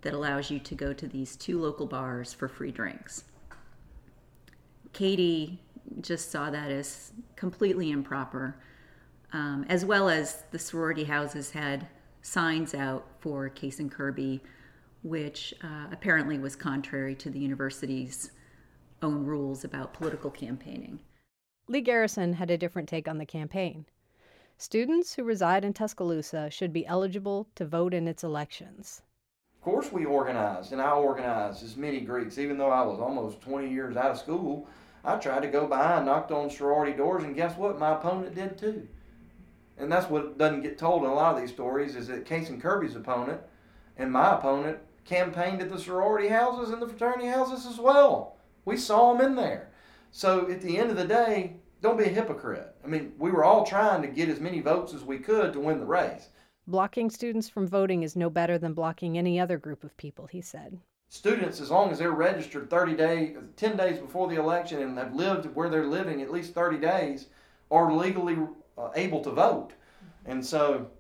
that 0.03 0.15
allows 0.15 0.51
you 0.51 0.59
to 0.59 0.75
go 0.75 0.93
to 0.93 1.07
these 1.07 1.37
two 1.37 1.61
local 1.61 1.87
bars 1.87 2.33
for 2.33 2.49
free 2.49 2.71
drinks. 2.71 3.25
Katie 4.93 5.61
just 6.01 6.31
saw 6.31 6.51
that 6.51 6.71
as 6.71 7.13
completely 7.37 7.91
improper, 7.91 8.57
um, 9.33 9.65
as 9.69 9.85
well 9.85 10.09
as 10.09 10.45
the 10.51 10.59
sorority 10.59 11.05
houses 11.05 11.51
had 11.51 11.87
signs 12.23 12.75
out 12.75 13.07
for 13.21 13.49
Cason 13.49 13.91
Kirby, 13.91 14.41
which 15.03 15.55
uh, 15.63 15.87
apparently 15.93 16.39
was 16.39 16.57
contrary 16.57 17.15
to 17.17 17.31
the 17.31 17.39
university's 17.39 18.33
own 19.03 19.25
rules 19.25 19.65
about 19.65 19.95
political 19.95 20.31
campaigning. 20.31 20.99
Lee 21.69 21.81
Garrison 21.81 22.33
had 22.33 22.51
a 22.51 22.59
different 22.59 22.89
take 22.89 23.07
on 23.07 23.19
the 23.19 23.27
campaign. 23.27 23.87
Students 24.57 25.15
who 25.15 25.23
reside 25.23 25.65
in 25.65 25.73
Tuscaloosa 25.73 26.51
should 26.51 26.73
be 26.73 26.87
eligible 26.87 27.47
to 27.55 27.65
vote 27.65 27.95
in 27.95 28.09
its 28.09 28.25
elections. 28.25 29.03
Of 29.59 29.65
course, 29.65 29.93
we 29.93 30.05
organized, 30.05 30.73
and 30.73 30.81
I 30.81 30.93
organized 30.93 31.65
as 31.65 31.77
many 31.77 32.01
Greeks, 32.01 32.39
even 32.39 32.59
though 32.59 32.71
I 32.71 32.83
was 32.83 33.01
almost 33.01 33.41
20 33.41 33.69
years 33.69 33.97
out 33.97 34.13
of 34.13 34.19
school. 34.19 34.69
I 35.05 35.17
tried 35.17 35.43
to 35.43 35.49
go 35.49 35.67
by 35.67 35.97
and 35.97 36.07
knocked 36.07 36.31
on 36.31 36.49
sorority 36.49 36.93
doors, 36.97 37.25
and 37.25 37.35
guess 37.35 37.57
what? 37.57 37.79
My 37.79 37.95
opponent 37.95 38.35
did 38.35 38.57
too. 38.57 38.87
And 39.77 39.91
that's 39.91 40.11
what 40.11 40.39
doesn't 40.39 40.63
get 40.63 40.79
told 40.79 41.05
in 41.05 41.11
a 41.11 41.15
lot 41.15 41.35
of 41.35 41.41
these 41.41 41.53
stories 41.53 41.97
is 41.97 42.09
that 42.09 42.25
Cason 42.25 42.61
Kirby's 42.61 42.97
opponent 42.97 43.41
and 43.97 44.13
my 44.13 44.35
opponent 44.35 44.79
campaigned 45.05 45.63
at 45.63 45.71
the 45.71 45.79
sorority 45.79 46.29
houses 46.29 46.71
and 46.71 46.83
the 46.83 46.89
fraternity 46.89 47.27
houses 47.27 47.67
as 47.67 47.79
well. 47.79 48.37
We 48.65 48.77
saw 48.77 49.13
them 49.13 49.27
in 49.27 49.37
there. 49.37 49.71
So 50.11 50.51
at 50.51 50.61
the 50.63 50.79
end 50.79 50.91
of 50.91 50.97
the 50.97 51.05
day, 51.05 51.55
don't 51.81 51.99
be 51.99 52.05
a 52.05 52.09
hypocrite. 52.09 52.75
I 52.85 52.89
mean, 52.89 53.13
we 53.19 53.31
were 53.31 53.45
all 53.45 53.65
trying 53.65 54.03
to 54.03 54.09
get 54.09 54.29
as 54.29 54.41
many 54.41 54.61
votes 54.61 54.95
as 54.95 55.05
we 55.05 55.19
could 55.19 55.53
to 55.53 55.61
win 55.61 55.79
the 55.79 55.87
race. 55.87 56.29
Blocking 56.69 57.09
students 57.09 57.49
from 57.49 57.67
voting 57.67 58.03
is 58.03 58.15
no 58.15 58.29
better 58.29 58.59
than 58.59 58.75
blocking 58.75 59.17
any 59.17 59.41
other 59.41 59.57
group 59.57 59.83
of 59.85 59.97
people, 59.97 60.27
he 60.27 60.43
said 60.43 60.79
students, 61.09 61.63
as 61.63 61.71
long 61.71 61.91
as 61.91 61.99
they're 61.99 62.11
registered 62.11 62.69
30 62.69 62.95
days, 62.95 63.37
10 63.57 63.79
days 63.79 63.99
before 63.99 64.29
the 64.29 64.39
election 64.39 64.83
and 64.83 64.99
have 64.99 65.15
lived 65.15 65.47
where 65.55 65.71
they're 65.71 65.87
living 65.87 66.21
at 66.21 66.31
least 66.31 66.53
30 66.53 66.77
days, 66.77 67.29
are 67.71 67.91
legally 67.91 68.37
uh, 68.77 68.91
able 68.95 69.23
to 69.23 69.31
vote. 69.31 69.73
And 70.27 70.45
so, 70.45 70.91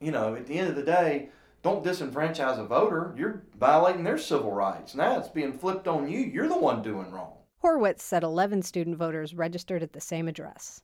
you 0.00 0.12
know, 0.12 0.36
at 0.36 0.46
the 0.46 0.56
end 0.56 0.68
of 0.68 0.76
the 0.76 0.84
day, 0.84 1.30
don't 1.62 1.84
disenfranchise 1.84 2.60
a 2.60 2.64
voter. 2.64 3.12
You're 3.16 3.42
violating 3.58 4.04
their 4.04 4.18
civil 4.18 4.52
rights. 4.52 4.94
Now 4.94 5.18
it's 5.18 5.26
being 5.26 5.52
flipped 5.52 5.88
on 5.88 6.08
you. 6.08 6.20
You're 6.20 6.48
the 6.48 6.56
one 6.56 6.82
doing 6.82 7.10
wrong. 7.10 7.32
Horwitz 7.64 8.02
said 8.02 8.22
11 8.22 8.62
student 8.62 8.96
voters 8.96 9.34
registered 9.34 9.82
at 9.82 9.92
the 9.92 10.00
same 10.00 10.28
address. 10.28 10.82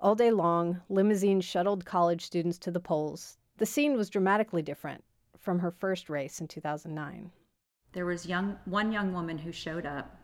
All 0.00 0.16
day 0.16 0.32
long, 0.32 0.80
limousines 0.88 1.44
shuttled 1.44 1.84
college 1.84 2.26
students 2.26 2.58
to 2.58 2.72
the 2.72 2.80
polls. 2.80 3.38
The 3.56 3.66
scene 3.66 3.96
was 3.96 4.10
dramatically 4.10 4.62
different 4.62 5.04
from 5.38 5.60
her 5.60 5.70
first 5.70 6.10
race 6.10 6.40
in 6.40 6.48
2009. 6.48 7.30
There 7.92 8.06
was 8.06 8.26
young 8.26 8.58
one 8.64 8.90
young 8.90 9.12
woman 9.12 9.38
who 9.38 9.52
showed 9.52 9.86
up, 9.86 10.18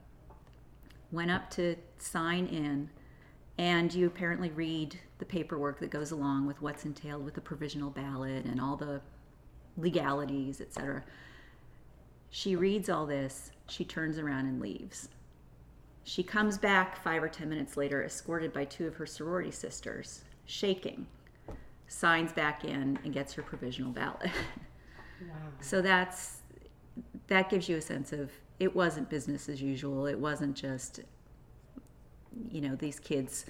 went 1.12 1.30
up 1.30 1.48
to 1.50 1.76
sign 1.98 2.46
in, 2.46 2.90
and 3.56 3.94
you 3.94 4.08
apparently 4.08 4.50
read 4.50 4.98
the 5.18 5.24
paperwork 5.24 5.78
that 5.78 5.90
goes 5.90 6.10
along 6.10 6.46
with 6.46 6.60
what's 6.60 6.84
entailed 6.84 7.24
with 7.24 7.34
the 7.34 7.40
provisional 7.40 7.90
ballot 7.90 8.46
and 8.46 8.60
all 8.60 8.76
the 8.76 9.00
legalities, 9.76 10.60
etc. 10.60 11.04
She 12.30 12.56
reads 12.56 12.88
all 12.88 13.06
this, 13.06 13.52
she 13.68 13.84
turns 13.84 14.18
around 14.18 14.46
and 14.46 14.60
leaves. 14.60 15.08
She 16.02 16.24
comes 16.24 16.58
back 16.58 16.96
five 16.96 17.22
or 17.22 17.28
ten 17.28 17.48
minutes 17.48 17.76
later, 17.76 18.02
escorted 18.02 18.52
by 18.52 18.64
two 18.64 18.88
of 18.88 18.96
her 18.96 19.06
sorority 19.06 19.52
sisters, 19.52 20.24
shaking, 20.46 21.06
signs 21.90 22.32
back 22.32 22.64
in, 22.64 22.98
and 23.04 23.12
gets 23.12 23.32
her 23.34 23.42
provisional 23.42 23.92
ballot. 23.92 24.30
Wow. 25.20 25.36
so 25.60 25.82
that's 25.82 26.38
that 27.26 27.50
gives 27.50 27.68
you 27.68 27.76
a 27.76 27.80
sense 27.80 28.12
of 28.12 28.30
it 28.58 28.74
wasn't 28.74 29.08
business 29.10 29.48
as 29.48 29.60
usual. 29.60 30.06
It 30.06 30.18
wasn't 30.18 30.56
just, 30.56 31.00
you 32.50 32.60
know, 32.60 32.74
these 32.76 32.98
kids 32.98 33.46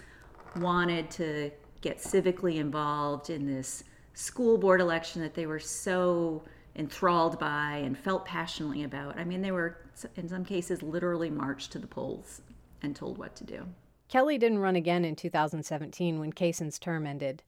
wanted 0.57 1.11
to 1.12 1.50
get 1.81 1.98
civically 1.98 2.57
involved 2.57 3.31
in 3.31 3.46
this 3.46 3.85
school 4.14 4.59
board 4.59 4.81
election 4.81 5.22
that 5.22 5.35
they 5.35 5.46
were 5.46 5.59
so 5.59 6.42
enthralled 6.76 7.38
by 7.38 7.81
and 7.85 7.98
felt 7.98 8.24
passionately 8.24 8.85
about. 8.85 9.18
I 9.18 9.24
mean, 9.24 9.42
they 9.42 9.53
were, 9.53 9.79
in 10.16 10.29
some 10.29 10.44
cases, 10.44 10.83
literally 10.83 11.31
marched 11.31 11.72
to 11.72 11.79
the 11.79 11.87
polls 11.87 12.42
and 12.83 12.94
told 12.94 13.18
what 13.18 13.35
to 13.37 13.44
do. 13.44 13.66
Kelly 14.09 14.38
didn't 14.38 14.59
run 14.59 14.76
again 14.76 15.05
in 15.05 15.16
2017 15.16 16.18
when 16.18 16.33
Cason's 16.33 16.79
term 16.79 17.07
ended. 17.07 17.42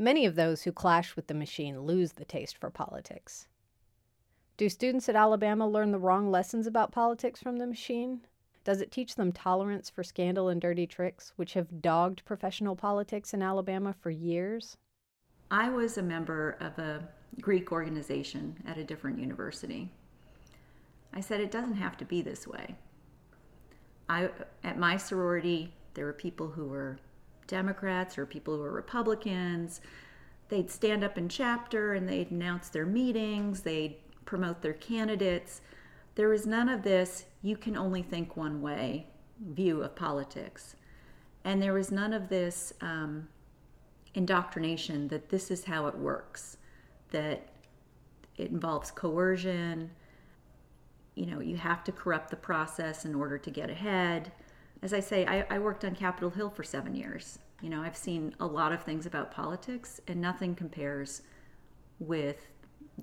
Many 0.00 0.24
of 0.24 0.34
those 0.34 0.62
who 0.62 0.72
clash 0.72 1.14
with 1.14 1.26
the 1.26 1.34
machine 1.34 1.82
lose 1.82 2.12
the 2.12 2.24
taste 2.24 2.56
for 2.56 2.70
politics. 2.70 3.48
Do 4.56 4.70
students 4.70 5.10
at 5.10 5.14
Alabama 5.14 5.68
learn 5.68 5.92
the 5.92 5.98
wrong 5.98 6.30
lessons 6.30 6.66
about 6.66 6.90
politics 6.90 7.42
from 7.42 7.58
the 7.58 7.66
machine? 7.66 8.22
Does 8.64 8.80
it 8.80 8.90
teach 8.90 9.16
them 9.16 9.30
tolerance 9.30 9.90
for 9.90 10.02
scandal 10.02 10.48
and 10.48 10.58
dirty 10.58 10.86
tricks, 10.86 11.34
which 11.36 11.52
have 11.52 11.82
dogged 11.82 12.24
professional 12.24 12.76
politics 12.76 13.34
in 13.34 13.42
Alabama 13.42 13.92
for 13.92 14.08
years? 14.08 14.78
I 15.50 15.68
was 15.68 15.98
a 15.98 16.02
member 16.02 16.56
of 16.60 16.78
a 16.78 17.06
Greek 17.42 17.70
organization 17.70 18.56
at 18.66 18.78
a 18.78 18.84
different 18.84 19.18
university. 19.18 19.92
I 21.12 21.20
said 21.20 21.42
it 21.42 21.50
doesn't 21.50 21.74
have 21.74 21.98
to 21.98 22.06
be 22.06 22.22
this 22.22 22.46
way. 22.46 22.74
I 24.08 24.30
at 24.64 24.78
my 24.78 24.96
sorority 24.96 25.74
there 25.92 26.06
were 26.06 26.14
people 26.14 26.48
who 26.48 26.68
were 26.68 26.98
Democrats 27.50 28.16
or 28.16 28.24
people 28.24 28.56
who 28.56 28.62
were 28.62 28.72
Republicans. 28.72 29.80
They'd 30.48 30.70
stand 30.70 31.04
up 31.04 31.18
in 31.18 31.28
chapter 31.28 31.94
and 31.94 32.08
they'd 32.08 32.30
announce 32.30 32.68
their 32.68 32.86
meetings, 32.86 33.60
they'd 33.60 33.96
promote 34.24 34.62
their 34.62 34.74
candidates. 34.74 35.60
There 36.14 36.28
was 36.28 36.46
none 36.46 36.68
of 36.68 36.82
this, 36.82 37.26
you 37.42 37.56
can 37.56 37.76
only 37.76 38.02
think 38.02 38.36
one 38.36 38.62
way 38.62 39.06
view 39.40 39.82
of 39.82 39.94
politics. 39.94 40.76
And 41.44 41.60
there 41.62 41.72
was 41.72 41.90
none 41.90 42.12
of 42.12 42.28
this 42.28 42.72
um, 42.80 43.28
indoctrination 44.14 45.08
that 45.08 45.28
this 45.28 45.50
is 45.50 45.64
how 45.64 45.86
it 45.86 45.96
works 45.96 46.56
that 47.10 47.48
it 48.36 48.50
involves 48.50 48.90
coercion. 48.90 49.90
You 51.14 51.26
know, 51.26 51.40
you 51.40 51.56
have 51.56 51.84
to 51.84 51.92
corrupt 51.92 52.30
the 52.30 52.36
process 52.36 53.04
in 53.04 53.14
order 53.14 53.38
to 53.38 53.50
get 53.50 53.70
ahead. 53.70 54.32
As 54.82 54.94
I 54.94 55.00
say, 55.00 55.26
I, 55.26 55.44
I 55.50 55.58
worked 55.58 55.84
on 55.84 55.94
Capitol 55.94 56.30
Hill 56.30 56.50
for 56.50 56.62
seven 56.62 56.94
years. 56.94 57.38
You 57.60 57.68
know, 57.68 57.82
I've 57.82 57.96
seen 57.96 58.34
a 58.40 58.46
lot 58.46 58.72
of 58.72 58.82
things 58.82 59.04
about 59.04 59.30
politics, 59.30 60.00
and 60.08 60.20
nothing 60.20 60.54
compares 60.54 61.22
with 61.98 62.48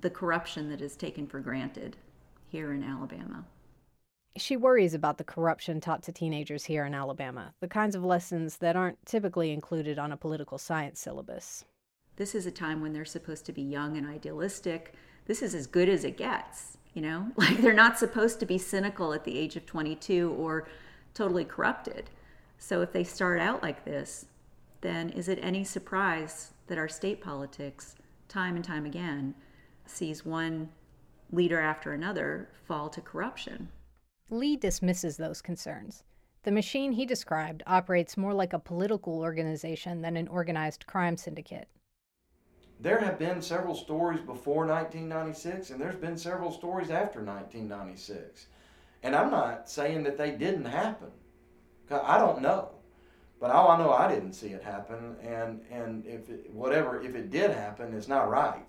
the 0.00 0.10
corruption 0.10 0.68
that 0.70 0.80
is 0.80 0.96
taken 0.96 1.26
for 1.26 1.40
granted 1.40 1.96
here 2.48 2.72
in 2.72 2.82
Alabama. 2.82 3.44
She 4.36 4.56
worries 4.56 4.94
about 4.94 5.18
the 5.18 5.24
corruption 5.24 5.80
taught 5.80 6.02
to 6.04 6.12
teenagers 6.12 6.64
here 6.64 6.84
in 6.84 6.94
Alabama, 6.94 7.54
the 7.60 7.68
kinds 7.68 7.94
of 7.94 8.04
lessons 8.04 8.56
that 8.58 8.76
aren't 8.76 9.04
typically 9.06 9.52
included 9.52 9.98
on 9.98 10.12
a 10.12 10.16
political 10.16 10.58
science 10.58 11.00
syllabus. 11.00 11.64
This 12.16 12.34
is 12.34 12.46
a 12.46 12.50
time 12.50 12.80
when 12.80 12.92
they're 12.92 13.04
supposed 13.04 13.46
to 13.46 13.52
be 13.52 13.62
young 13.62 13.96
and 13.96 14.06
idealistic. 14.06 14.94
This 15.26 15.42
is 15.42 15.54
as 15.54 15.66
good 15.66 15.88
as 15.88 16.04
it 16.04 16.16
gets, 16.16 16.78
you 16.94 17.02
know? 17.02 17.28
Like 17.36 17.58
they're 17.58 17.72
not 17.72 17.98
supposed 17.98 18.40
to 18.40 18.46
be 18.46 18.58
cynical 18.58 19.12
at 19.12 19.24
the 19.24 19.38
age 19.38 19.56
of 19.56 19.66
22 19.66 20.34
or 20.38 20.68
totally 21.18 21.44
corrupted. 21.44 22.10
So 22.58 22.80
if 22.80 22.92
they 22.92 23.04
start 23.04 23.40
out 23.40 23.62
like 23.62 23.84
this, 23.84 24.26
then 24.80 25.10
is 25.10 25.28
it 25.28 25.40
any 25.42 25.64
surprise 25.64 26.52
that 26.68 26.78
our 26.78 26.88
state 26.88 27.20
politics, 27.20 27.96
time 28.28 28.54
and 28.54 28.64
time 28.64 28.86
again, 28.86 29.34
sees 29.84 30.24
one 30.24 30.68
leader 31.32 31.58
after 31.58 31.92
another 31.92 32.48
fall 32.66 32.88
to 32.90 33.00
corruption? 33.00 33.68
Lee 34.30 34.56
dismisses 34.56 35.16
those 35.16 35.42
concerns. 35.42 36.04
The 36.44 36.52
machine 36.52 36.92
he 36.92 37.04
described 37.04 37.64
operates 37.66 38.16
more 38.16 38.32
like 38.32 38.52
a 38.52 38.58
political 38.58 39.18
organization 39.18 40.02
than 40.02 40.16
an 40.16 40.28
organized 40.28 40.86
crime 40.86 41.16
syndicate 41.16 41.68
there 42.80 43.00
have 43.00 43.18
been 43.18 43.42
several 43.42 43.74
stories 43.74 44.20
before 44.20 44.64
1996, 44.64 45.70
and 45.70 45.80
there's 45.80 45.96
been 45.96 46.16
several 46.16 46.52
stories 46.52 46.90
after 46.90 47.20
1996. 47.20 48.46
And 49.02 49.14
I'm 49.14 49.30
not 49.30 49.68
saying 49.68 50.02
that 50.04 50.18
they 50.18 50.32
didn't 50.32 50.64
happen. 50.64 51.10
I 51.90 52.18
don't 52.18 52.42
know. 52.42 52.70
But 53.40 53.52
all 53.52 53.70
I 53.70 53.78
know, 53.78 53.92
I 53.92 54.12
didn't 54.12 54.32
see 54.32 54.48
it 54.48 54.64
happen, 54.64 55.14
and, 55.22 55.60
and 55.70 56.04
if 56.04 56.28
it, 56.28 56.50
whatever, 56.52 57.00
if 57.00 57.14
it 57.14 57.30
did 57.30 57.52
happen, 57.52 57.94
it's 57.94 58.08
not 58.08 58.28
right. 58.28 58.66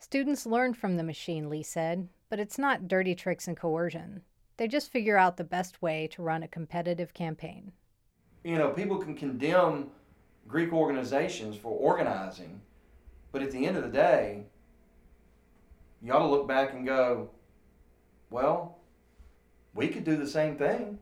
Students 0.00 0.44
learn 0.44 0.74
from 0.74 0.96
the 0.96 1.02
machine, 1.02 1.48
Lee 1.48 1.62
said, 1.62 2.08
but 2.28 2.38
it's 2.38 2.58
not 2.58 2.88
dirty 2.88 3.14
tricks 3.14 3.48
and 3.48 3.56
coercion. 3.56 4.22
They 4.58 4.68
just 4.68 4.92
figure 4.92 5.16
out 5.16 5.38
the 5.38 5.44
best 5.44 5.80
way 5.80 6.08
to 6.12 6.22
run 6.22 6.42
a 6.42 6.48
competitive 6.48 7.14
campaign. 7.14 7.72
You 8.44 8.58
know, 8.58 8.68
people 8.68 8.98
can 8.98 9.14
condemn 9.14 9.88
Greek 10.46 10.74
organizations 10.74 11.56
for 11.56 11.72
organizing, 11.72 12.60
but 13.30 13.42
at 13.42 13.50
the 13.50 13.64
end 13.64 13.78
of 13.78 13.82
the 13.82 13.88
day, 13.88 14.44
you 16.02 16.12
ought 16.12 16.18
to 16.18 16.26
look 16.26 16.46
back 16.46 16.74
and 16.74 16.84
go, 16.84 17.30
well, 18.28 18.78
we 19.74 19.88
could 19.88 20.04
do 20.04 20.16
the 20.16 20.26
same 20.26 20.56
thing. 20.56 20.98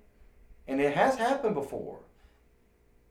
And 0.68 0.80
it 0.80 0.94
has 0.94 1.16
happened 1.16 1.54
before. 1.54 1.98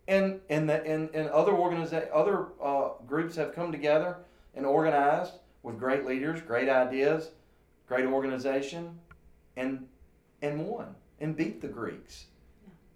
And, 0.07 0.39
and, 0.49 0.69
the, 0.69 0.83
and, 0.85 1.09
and 1.13 1.29
other, 1.29 1.51
organiza- 1.51 2.09
other 2.13 2.47
uh, 2.61 2.89
groups 3.05 3.35
have 3.35 3.53
come 3.53 3.71
together 3.71 4.17
and 4.55 4.65
organized 4.65 5.33
with 5.61 5.77
great 5.77 6.05
leaders, 6.05 6.41
great 6.41 6.69
ideas, 6.69 7.29
great 7.87 8.05
organization, 8.05 8.97
and, 9.55 9.87
and 10.41 10.65
won 10.65 10.95
and 11.19 11.35
beat 11.35 11.61
the 11.61 11.67
Greeks 11.67 12.25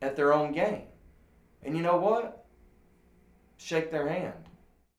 at 0.01 0.15
their 0.15 0.33
own 0.33 0.51
game. 0.51 0.83
And 1.63 1.75
you 1.75 1.83
know 1.83 1.97
what? 1.97 2.45
Shake 3.57 3.91
their 3.91 4.07
hand. 4.07 4.49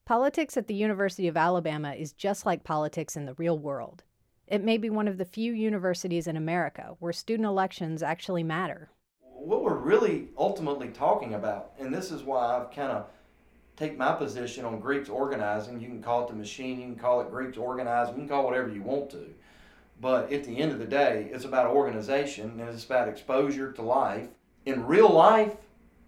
Politics 0.07 0.57
at 0.57 0.67
the 0.67 0.75
University 0.75 1.29
of 1.29 1.37
Alabama 1.37 1.95
is 1.95 2.13
just 2.13 2.45
like 2.45 2.65
politics 2.65 3.17
in 3.17 3.25
the 3.25 3.35
real 3.35 3.59
world. 3.59 4.05
It 4.47 4.63
may 4.63 4.77
be 4.77 4.91
one 4.91 5.09
of 5.09 5.17
the 5.17 5.25
few 5.25 5.53
universities 5.53 6.27
in 6.27 6.37
America 6.37 6.97
where 6.99 7.15
student 7.15 7.47
elections 7.47 8.03
actually 8.03 8.43
matter. 8.43 8.91
What 9.21 9.63
we're 9.63 9.79
really 9.79 10.29
ultimately 10.37 10.89
talking 10.89 11.33
about, 11.35 11.73
and 11.79 11.95
this 11.95 12.11
is 12.11 12.23
why 12.23 12.57
I've 12.57 12.71
kind 12.71 12.93
of 12.93 13.07
take 13.77 13.97
my 13.97 14.13
position 14.13 14.67
on 14.67 14.81
Greeks 14.81 15.09
organizing. 15.09 15.81
You 15.81 15.89
can 15.89 16.03
call 16.03 16.25
it 16.25 16.29
the 16.29 16.35
machine, 16.35 16.79
you 16.79 16.87
can 16.87 16.97
call 16.97 17.23
it 17.23 17.31
Greeks 17.31 17.57
organizing, 17.57 18.15
you 18.15 18.21
can 18.21 18.29
call 18.29 18.45
whatever 18.45 18.69
you 18.69 18.83
want 18.83 19.11
to. 19.11 19.35
But 20.01 20.31
at 20.31 20.45
the 20.45 20.59
end 20.59 20.73
of 20.73 20.79
the 20.79 20.85
day, 20.85 21.31
it's 21.33 21.45
about 21.47 21.75
organization 21.75 22.61
and 22.61 22.69
it's 22.69 22.85
about 22.85 23.09
exposure 23.09 23.73
to 23.73 23.83
life. 23.83 24.29
In 24.67 24.87
real 24.87 25.09
life, 25.11 25.57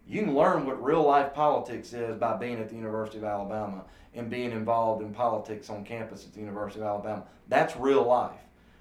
you 0.07 0.23
can 0.23 0.35
learn 0.35 0.67
what 0.67 0.83
real 0.83 1.03
life 1.03 1.35
politics 1.35 1.93
is 1.93 2.17
by 2.17 2.37
being 2.37 2.59
at 2.59 2.69
the 2.69 2.77
University 2.77 3.19
of 3.19 3.25
Alabama 3.25 3.85
and 4.15 4.31
being 4.31 4.53
involved 4.53 5.03
in 5.03 5.13
politics 5.13 5.69
on 5.69 5.85
campus 5.85 6.25
at 6.25 6.33
the 6.33 6.41
University 6.41 6.81
of 6.81 6.87
Alabama. 6.87 7.25
That's 7.49 7.77
real 7.77 8.05
life. 8.05 8.41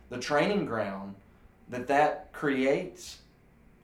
The 0.10 0.20
training 0.20 0.66
ground 0.66 1.16
that 1.70 1.88
that 1.88 2.32
creates, 2.32 3.20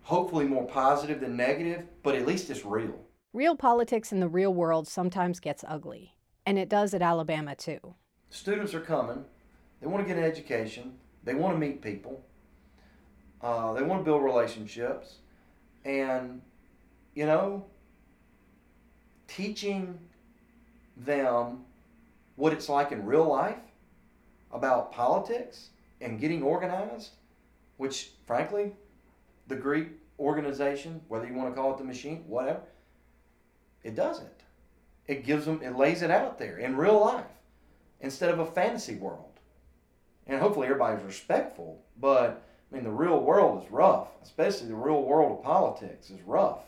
hopefully 0.04 0.46
more 0.46 0.68
positive 0.68 1.20
than 1.20 1.36
negative, 1.36 1.86
but 2.04 2.16
at 2.16 2.28
least 2.28 2.50
it's 2.52 2.64
real. 2.64 3.00
Real 3.34 3.56
politics 3.56 4.12
in 4.12 4.20
the 4.20 4.28
real 4.28 4.54
world 4.54 4.88
sometimes 4.88 5.40
gets 5.40 5.66
ugly, 5.68 6.16
and 6.46 6.60
it 6.60 6.70
does 6.70 6.94
at 6.94 7.02
Alabama 7.02 7.56
too. 7.56 7.96
Students 8.30 8.74
are 8.74 8.82
coming, 8.82 9.26
they 9.80 9.88
want 9.88 10.06
to 10.06 10.08
get 10.08 10.22
an 10.22 10.30
education, 10.30 10.94
they 11.24 11.34
want 11.34 11.56
to 11.56 11.60
meet 11.60 11.82
people, 11.82 12.24
uh, 13.42 13.74
they 13.74 13.82
want 13.82 14.02
to 14.02 14.06
build 14.06 14.24
relationships, 14.24 15.16
and 15.86 16.42
you 17.14 17.26
know, 17.26 17.66
teaching 19.28 19.98
them 20.98 21.64
what 22.36 22.54
it's 22.54 22.70
like 22.70 22.92
in 22.92 23.06
real 23.06 23.28
life 23.28 23.58
about 24.52 24.92
politics 24.92 25.70
and 26.00 26.20
getting 26.20 26.42
organized, 26.42 27.12
which 27.78 28.12
frankly, 28.26 28.74
the 29.48 29.56
Greek 29.56 29.88
organization, 30.20 31.02
whether 31.08 31.28
you 31.28 31.34
want 31.34 31.50
to 31.50 31.56
call 31.60 31.72
it 31.72 31.78
the 31.78 31.84
machine, 31.84 32.24
whatever, 32.28 32.62
it 33.84 33.96
doesn't. 33.96 34.30
It 35.08 35.26
gives 35.26 35.46
them, 35.46 35.62
it 35.64 35.76
lays 35.76 36.02
it 36.02 36.12
out 36.12 36.38
there 36.38 36.58
in 36.58 36.78
real 36.78 37.00
life 37.00 37.26
instead 38.00 38.30
of 38.30 38.40
a 38.40 38.46
fantasy 38.46 38.96
world. 38.96 39.40
And 40.28 40.40
hopefully 40.40 40.68
everybody's 40.68 41.04
respectful, 41.04 41.84
but 42.00 42.44
I 42.72 42.76
mean, 42.76 42.84
the 42.84 42.92
real 42.92 43.20
world 43.20 43.64
is 43.64 43.72
rough, 43.72 44.08
especially 44.24 44.68
the 44.68 44.76
real 44.76 45.02
world 45.02 45.40
of 45.40 45.44
politics 45.44 46.10
is 46.10 46.22
rough. 46.26 46.64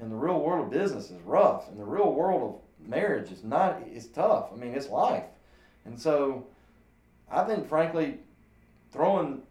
And 0.00 0.10
the 0.10 0.16
real 0.16 0.40
world 0.40 0.66
of 0.66 0.70
business 0.70 1.10
is 1.10 1.20
rough. 1.22 1.68
And 1.68 1.78
the 1.78 1.84
real 1.84 2.12
world 2.12 2.42
of 2.42 2.88
marriage 2.88 3.30
is 3.30 3.44
not, 3.44 3.82
it's 3.86 4.06
tough. 4.06 4.48
I 4.52 4.56
mean, 4.56 4.74
it's 4.74 4.88
life. 4.88 5.24
And 5.84 6.00
so 6.00 6.46
I 7.30 7.44
think, 7.44 7.68
frankly, 7.68 8.18
throwing 8.92 9.42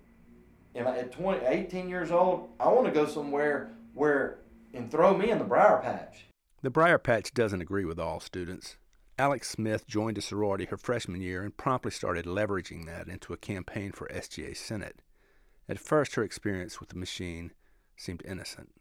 at 0.75 1.11
20, 1.11 1.45
18 1.45 1.89
years 1.89 2.11
old, 2.11 2.49
I 2.59 2.67
want 2.69 2.85
to 2.87 2.91
go 2.91 3.05
somewhere 3.05 3.71
where 3.93 4.39
and 4.73 4.89
throw 4.89 5.15
me 5.15 5.29
in 5.29 5.37
the 5.37 5.45
briar 5.45 5.79
patch. 5.79 6.25
The 6.61 6.69
briar 6.69 6.97
patch 6.97 7.33
doesn't 7.33 7.61
agree 7.61 7.85
with 7.85 7.99
all 7.99 8.19
students. 8.19 8.77
Alex 9.19 9.49
Smith 9.49 9.85
joined 9.85 10.17
a 10.17 10.21
sorority 10.21 10.65
her 10.65 10.77
freshman 10.77 11.21
year 11.21 11.43
and 11.43 11.55
promptly 11.55 11.91
started 11.91 12.25
leveraging 12.25 12.85
that 12.87 13.07
into 13.07 13.31
a 13.31 13.37
campaign 13.37 13.91
for 13.91 14.07
SGA 14.07 14.57
Senate. 14.57 15.01
At 15.69 15.79
first, 15.79 16.15
her 16.15 16.23
experience 16.23 16.79
with 16.79 16.89
the 16.89 16.97
machine 16.97 17.51
seemed 17.95 18.23
innocent. 18.25 18.71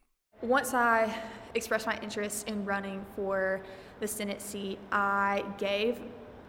Once 0.43 0.75
I 0.75 1.23
expressed 1.55 1.87
my 1.87 1.97
interest 2.03 2.49
in 2.49 2.65
running 2.65 3.05
for 3.15 3.63
the 4.01 4.09
Senate 4.09 4.43
seat, 4.43 4.77
I 4.91 5.45
gave 5.57 6.01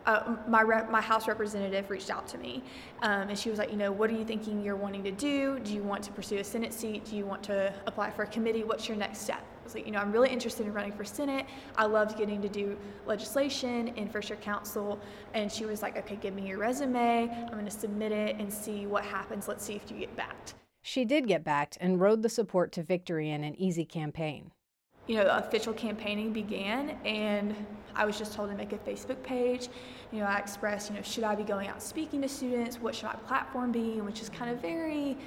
uh, 0.08 0.36
my 0.48 0.64
rep, 0.64 0.90
my 0.90 1.00
House 1.00 1.28
representative 1.28 1.90
reached 1.92 2.10
out 2.10 2.28
to 2.30 2.40
me, 2.40 2.64
um, 3.04 3.30
and 3.30 3.38
she 3.38 3.52
was 3.52 3.60
like, 3.60 3.70
you 3.70 3.78
know, 3.78 3.92
what 3.92 4.10
are 4.10 4.14
you 4.14 4.26
thinking 4.26 4.64
you're 4.64 4.76
wanting 4.76 5.04
to 5.04 5.12
do? 5.12 5.60
Do 5.60 5.74
you 5.74 5.84
want 5.84 6.04
to 6.06 6.12
pursue 6.12 6.40
a 6.40 6.44
Senate 6.44 6.74
seat? 6.74 7.06
Do 7.06 7.16
you 7.16 7.26
want 7.26 7.44
to 7.44 7.72
apply 7.86 8.10
for 8.10 8.24
a 8.24 8.28
committee? 8.28 8.64
What's 8.64 8.88
your 8.88 8.98
next 8.98 9.20
step? 9.20 9.40
I 9.40 9.64
was 9.64 9.76
like, 9.76 9.86
you 9.86 9.92
know, 9.92 10.00
I'm 10.00 10.12
really 10.12 10.30
interested 10.30 10.66
in 10.66 10.74
running 10.74 10.92
for 10.92 11.06
Senate. 11.06 11.46
I 11.78 11.86
loved 11.86 12.18
getting 12.18 12.42
to 12.42 12.50
do 12.50 12.76
legislation 13.06 13.90
in 13.90 14.10
first 14.10 14.28
year 14.28 14.40
council, 14.40 15.00
and 15.36 15.52
she 15.52 15.66
was 15.66 15.84
like, 15.84 15.98
okay, 15.98 16.18
give 16.18 16.34
me 16.34 16.48
your 16.48 16.58
resume. 16.58 17.30
I'm 17.30 17.54
going 17.54 17.64
to 17.66 17.72
submit 17.72 18.12
it 18.12 18.38
and 18.40 18.52
see 18.52 18.88
what 18.88 19.06
happens. 19.06 19.48
Let's 19.48 19.64
see 19.64 19.76
if 19.76 19.92
you 19.92 20.00
get 20.00 20.14
backed. 20.18 20.56
She 20.84 21.06
did 21.06 21.28
get 21.28 21.44
backed 21.44 21.78
and 21.82 22.00
rode 22.00 22.22
the 22.22 22.30
support 22.30 22.72
to 22.74 22.84
victory 22.84 23.32
in 23.32 23.44
an 23.44 23.60
easy 23.60 23.86
campaign 23.86 24.52
you 25.08 25.18
know, 25.18 25.28
official 25.28 25.74
campaigning 25.74 26.32
began, 26.32 26.92
and 27.04 27.54
I 27.96 28.06
was 28.06 28.18
just 28.18 28.34
told 28.34 28.50
to 28.50 28.56
make 28.56 28.72
a 28.72 28.78
Facebook 28.78 29.22
page. 29.22 29.68
You 30.12 30.20
know, 30.20 30.26
I 30.26 30.38
expressed, 30.38 30.90
you 30.90 30.96
know, 30.96 31.02
should 31.02 31.26
I 31.26 31.36
be 31.36 31.44
going 31.44 31.68
out 31.68 31.82
speaking 31.82 32.22
to 32.22 32.30
students? 32.30 32.80
What 32.80 32.96
should 32.96 33.06
my 33.06 33.16
platform 33.16 33.72
be? 33.72 34.00
Which 34.00 34.22
is 34.22 34.30
kind 34.30 34.50
of 34.50 34.62
very, 34.62 35.18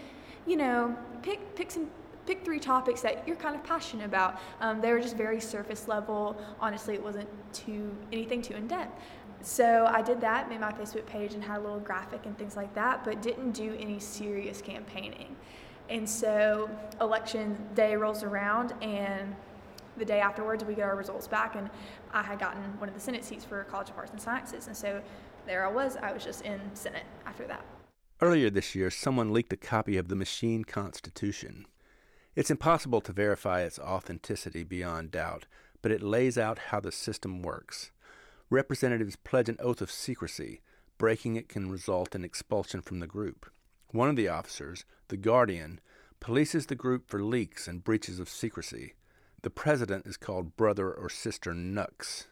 you 0.47 0.57
know, 0.57 0.97
pick 1.23 1.55
pick 1.55 1.71
some 1.71 1.89
pick 2.25 2.45
three 2.45 2.59
topics 2.59 3.03
that 3.03 3.27
you're 3.27 3.37
kind 3.37 3.55
of 3.55 3.63
passionate 3.65 4.07
about. 4.07 4.41
Um, 4.61 4.81
they 4.81 4.93
were 4.93 5.01
just 5.01 5.17
very 5.17 5.41
surface 5.41 5.89
level. 5.89 6.41
Honestly, 6.59 6.95
it 6.95 7.03
wasn't 7.03 7.29
too 7.53 7.95
anything 8.13 8.41
too 8.41 8.55
in 8.55 8.67
depth. 8.67 8.99
So 9.43 9.87
I 9.89 10.03
did 10.03 10.21
that, 10.23 10.49
made 10.49 10.61
my 10.61 10.73
Facebook 10.73 11.07
page, 11.07 11.35
and 11.35 11.43
had 11.43 11.59
a 11.59 11.61
little 11.61 11.81
graphic 11.81 12.27
and 12.27 12.37
things 12.37 12.57
like 12.57 12.75
that, 12.75 13.05
but 13.05 13.23
didn't 13.23 13.53
do 13.53 13.77
any 13.79 13.99
serious 13.99 14.61
campaigning. 14.61 15.37
And 15.89 16.09
so 16.09 16.69
election 17.01 17.57
day 17.75 17.95
rolls 17.95 18.23
around, 18.23 18.75
and 18.83 19.37
the 19.97 20.05
day 20.05 20.21
afterwards, 20.21 20.65
we 20.65 20.75
get 20.75 20.85
our 20.85 20.97
results 20.97 21.29
back, 21.29 21.55
and 21.55 21.71
I 22.13 22.23
had 22.23 22.39
gotten 22.39 22.63
one 22.79 22.89
of 22.89 22.95
the 22.95 23.01
Senate 23.01 23.25
seats 23.25 23.45
for 23.45 23.63
College 23.65 23.91
of 23.91 23.97
Arts 23.97 24.11
and 24.11 24.21
Sciences. 24.21 24.67
And 24.67 24.77
so 24.77 25.01
there 25.47 25.65
I 25.65 25.71
was. 25.71 25.97
I 25.97 26.13
was 26.13 26.25
just 26.25 26.43
in 26.43 26.61
Senate 26.75 27.05
after 27.25 27.47
that. 27.47 27.65
Earlier 28.21 28.51
this 28.51 28.75
year, 28.75 28.91
someone 28.91 29.33
leaked 29.33 29.53
a 29.53 29.57
copy 29.57 29.97
of 29.97 30.09
the 30.09 30.17
Machine 30.17 30.65
Constitution. 30.65 31.67
It's 32.35 32.51
impossible 32.51 33.01
to 33.03 33.13
verify 33.13 33.63
its 33.63 33.79
authenticity 33.79 34.65
beyond 34.65 35.13
doubt, 35.13 35.47
but 35.83 35.93
it 35.93 36.03
lays 36.03 36.37
out 36.37 36.59
how 36.71 36.81
the 36.81 36.93
system 36.93 37.43
works. 37.43 37.91
Representatives 38.49 39.17
pledge 39.17 39.49
an 39.49 39.57
oath 39.59 39.81
of 39.81 39.91
secrecy. 39.91 40.61
Breaking 40.99 41.37
it 41.37 41.49
can 41.49 41.71
result 41.71 42.15
in 42.15 42.25
expulsion 42.25 42.81
from 42.81 43.01
the 43.01 43.07
group. 43.07 43.51
One 43.91 44.09
of 44.09 44.17
the 44.17 44.29
officers, 44.29 44.85
the 45.09 45.17
Guardian, 45.17 45.81
polices 46.21 46.69
the 46.69 46.75
group 46.75 47.09
for 47.09 47.23
leaks 47.23 47.67
and 47.67 47.83
breaches 47.83 48.21
of 48.21 48.29
secrecy. 48.29 48.95
The 49.43 49.51
president 49.51 50.07
is 50.07 50.17
called 50.17 50.57
brother 50.57 50.93
or 50.93 51.09
sister 51.09 51.55
Nux. 51.55 52.27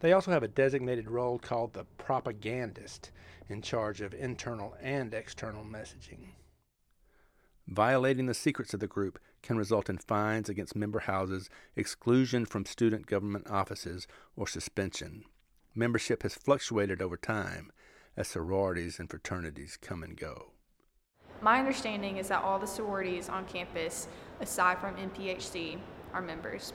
They 0.00 0.12
also 0.12 0.30
have 0.30 0.42
a 0.42 0.48
designated 0.48 1.10
role 1.10 1.38
called 1.38 1.72
the 1.72 1.84
propagandist, 1.96 3.10
in 3.48 3.62
charge 3.62 4.00
of 4.00 4.14
internal 4.14 4.76
and 4.80 5.14
external 5.14 5.64
messaging. 5.64 6.28
Violating 7.66 8.26
the 8.26 8.34
secrets 8.34 8.72
of 8.74 8.80
the 8.80 8.86
group 8.86 9.18
can 9.42 9.56
result 9.56 9.90
in 9.90 9.98
fines 9.98 10.48
against 10.48 10.76
member 10.76 11.00
houses, 11.00 11.50
exclusion 11.74 12.44
from 12.44 12.64
student 12.64 13.06
government 13.06 13.50
offices, 13.50 14.06
or 14.36 14.46
suspension. 14.46 15.24
Membership 15.74 16.22
has 16.22 16.34
fluctuated 16.34 17.00
over 17.00 17.16
time 17.16 17.72
as 18.16 18.28
sororities 18.28 18.98
and 18.98 19.08
fraternities 19.08 19.78
come 19.80 20.02
and 20.02 20.16
go. 20.16 20.50
My 21.40 21.58
understanding 21.58 22.16
is 22.16 22.28
that 22.28 22.42
all 22.42 22.58
the 22.58 22.66
sororities 22.66 23.28
on 23.28 23.44
campus, 23.44 24.08
aside 24.40 24.78
from 24.78 24.96
NPHC, 24.96 25.78
are 26.12 26.20
members. 26.20 26.72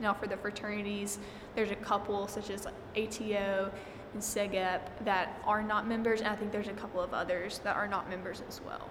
Now, 0.00 0.12
for 0.12 0.26
the 0.26 0.36
fraternities, 0.36 1.18
there's 1.54 1.70
a 1.70 1.76
couple 1.76 2.26
such 2.28 2.50
as 2.50 2.66
ATO 2.96 3.72
and 4.12 4.22
SigEp 4.22 4.80
that 5.04 5.40
are 5.44 5.62
not 5.62 5.86
members, 5.86 6.20
and 6.20 6.28
I 6.28 6.36
think 6.36 6.52
there's 6.52 6.68
a 6.68 6.72
couple 6.72 7.00
of 7.00 7.14
others 7.14 7.60
that 7.60 7.76
are 7.76 7.88
not 7.88 8.10
members 8.10 8.42
as 8.48 8.60
well. 8.66 8.88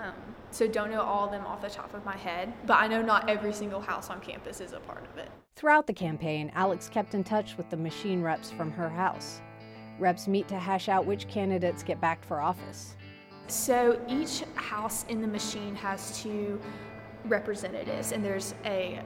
Um, 0.00 0.14
so 0.50 0.66
don't 0.66 0.90
know 0.90 1.02
all 1.02 1.26
of 1.26 1.30
them 1.30 1.46
off 1.46 1.60
the 1.60 1.70
top 1.70 1.94
of 1.94 2.04
my 2.04 2.16
head, 2.16 2.52
but 2.66 2.74
I 2.74 2.86
know 2.86 3.02
not 3.02 3.28
every 3.28 3.52
single 3.52 3.80
house 3.80 4.10
on 4.10 4.20
campus 4.20 4.60
is 4.60 4.72
a 4.72 4.80
part 4.80 5.04
of 5.10 5.18
it. 5.18 5.30
Throughout 5.56 5.86
the 5.86 5.92
campaign, 5.92 6.52
Alex 6.54 6.88
kept 6.88 7.14
in 7.14 7.24
touch 7.24 7.56
with 7.56 7.68
the 7.68 7.76
machine 7.76 8.22
reps 8.22 8.50
from 8.50 8.70
her 8.72 8.88
house. 8.88 9.40
Reps 9.98 10.28
meet 10.28 10.48
to 10.48 10.58
hash 10.58 10.88
out 10.88 11.04
which 11.04 11.26
candidates 11.28 11.82
get 11.82 12.00
backed 12.00 12.24
for 12.24 12.40
office. 12.40 12.96
So 13.48 14.00
each 14.08 14.44
house 14.54 15.04
in 15.08 15.20
the 15.20 15.26
machine 15.26 15.74
has 15.74 16.22
two 16.22 16.60
representatives, 17.24 18.12
and 18.12 18.24
there's 18.24 18.54
a 18.64 19.00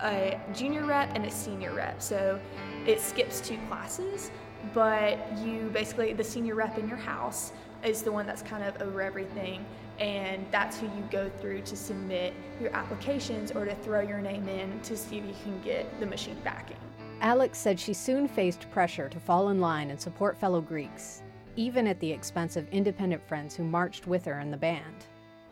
a 0.00 0.40
junior 0.54 0.84
rep 0.84 1.10
and 1.16 1.24
a 1.26 1.30
senior 1.30 1.74
rep. 1.74 2.00
So 2.00 2.38
it 2.86 3.00
skips 3.00 3.40
two 3.40 3.58
classes, 3.68 4.30
but 4.72 5.18
you 5.38 5.70
basically 5.72 6.12
the 6.12 6.22
senior 6.22 6.54
rep 6.54 6.78
in 6.78 6.88
your 6.88 6.98
house 6.98 7.52
is 7.84 8.02
the 8.02 8.12
one 8.12 8.26
that's 8.26 8.42
kind 8.42 8.62
of 8.62 8.80
over 8.80 9.02
everything, 9.02 9.64
and 9.98 10.46
that's 10.50 10.78
who 10.78 10.86
you 10.86 11.08
go 11.10 11.30
through 11.40 11.62
to 11.62 11.76
submit 11.76 12.34
your 12.60 12.74
applications 12.74 13.52
or 13.52 13.64
to 13.64 13.74
throw 13.76 14.00
your 14.00 14.20
name 14.20 14.48
in 14.48 14.80
to 14.82 14.96
see 14.96 15.18
if 15.18 15.26
you 15.26 15.34
can 15.42 15.60
get 15.62 16.00
the 16.00 16.06
machine 16.06 16.36
backing. 16.44 16.76
Alex 17.20 17.58
said 17.58 17.80
she 17.80 17.92
soon 17.92 18.28
faced 18.28 18.70
pressure 18.70 19.08
to 19.08 19.18
fall 19.18 19.48
in 19.48 19.60
line 19.60 19.90
and 19.90 20.00
support 20.00 20.36
fellow 20.38 20.60
Greeks, 20.60 21.22
even 21.56 21.86
at 21.86 21.98
the 22.00 22.10
expense 22.10 22.56
of 22.56 22.68
independent 22.70 23.26
friends 23.26 23.56
who 23.56 23.64
marched 23.64 24.06
with 24.06 24.24
her 24.24 24.38
in 24.38 24.50
the 24.50 24.56
band 24.56 25.06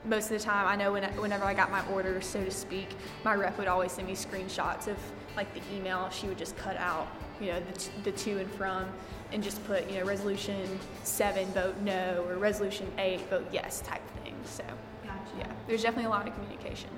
most 0.06 0.30
of 0.30 0.38
the 0.38 0.44
time, 0.44 0.66
I 0.66 0.76
know 0.76 0.92
when, 0.92 1.04
whenever 1.16 1.44
I 1.44 1.54
got 1.54 1.70
my 1.70 1.86
orders, 1.88 2.26
so 2.26 2.44
to 2.44 2.50
speak, 2.50 2.88
my 3.24 3.34
rep 3.34 3.58
would 3.58 3.68
always 3.68 3.92
send 3.92 4.06
me 4.06 4.14
screenshots 4.14 4.86
of 4.86 4.96
like 5.36 5.52
the 5.54 5.60
email. 5.74 6.08
She 6.10 6.26
would 6.28 6.38
just 6.38 6.56
cut 6.56 6.76
out, 6.76 7.08
you 7.40 7.48
know, 7.48 7.60
the, 7.60 7.78
t- 7.78 7.90
the 8.04 8.12
to 8.12 8.38
and 8.38 8.50
from 8.52 8.86
and 9.32 9.42
just 9.42 9.64
put, 9.66 9.88
you 9.90 9.98
know, 9.98 10.06
resolution 10.06 10.78
seven, 11.02 11.46
vote 11.48 11.76
no, 11.78 12.24
or 12.28 12.36
resolution 12.36 12.90
eight, 12.98 13.20
vote 13.28 13.46
yes 13.52 13.80
type 13.80 14.02
thing. 14.22 14.25
So, 14.46 14.64
gotcha. 15.04 15.18
yeah, 15.38 15.52
there's 15.66 15.82
definitely 15.82 16.06
a 16.06 16.10
lot 16.10 16.26
of 16.26 16.34
communication. 16.34 16.90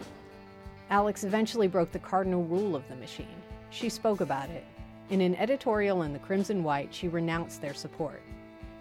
Alex 0.90 1.24
eventually 1.24 1.68
broke 1.68 1.92
the 1.92 1.98
cardinal 1.98 2.44
rule 2.44 2.74
of 2.74 2.86
the 2.88 2.96
machine. 2.96 3.26
She 3.70 3.88
spoke 3.88 4.20
about 4.20 4.48
it. 4.50 4.64
In 5.10 5.20
an 5.20 5.34
editorial 5.36 6.02
in 6.02 6.12
the 6.12 6.18
Crimson 6.18 6.62
White, 6.62 6.92
she 6.92 7.08
renounced 7.08 7.60
their 7.60 7.74
support. 7.74 8.22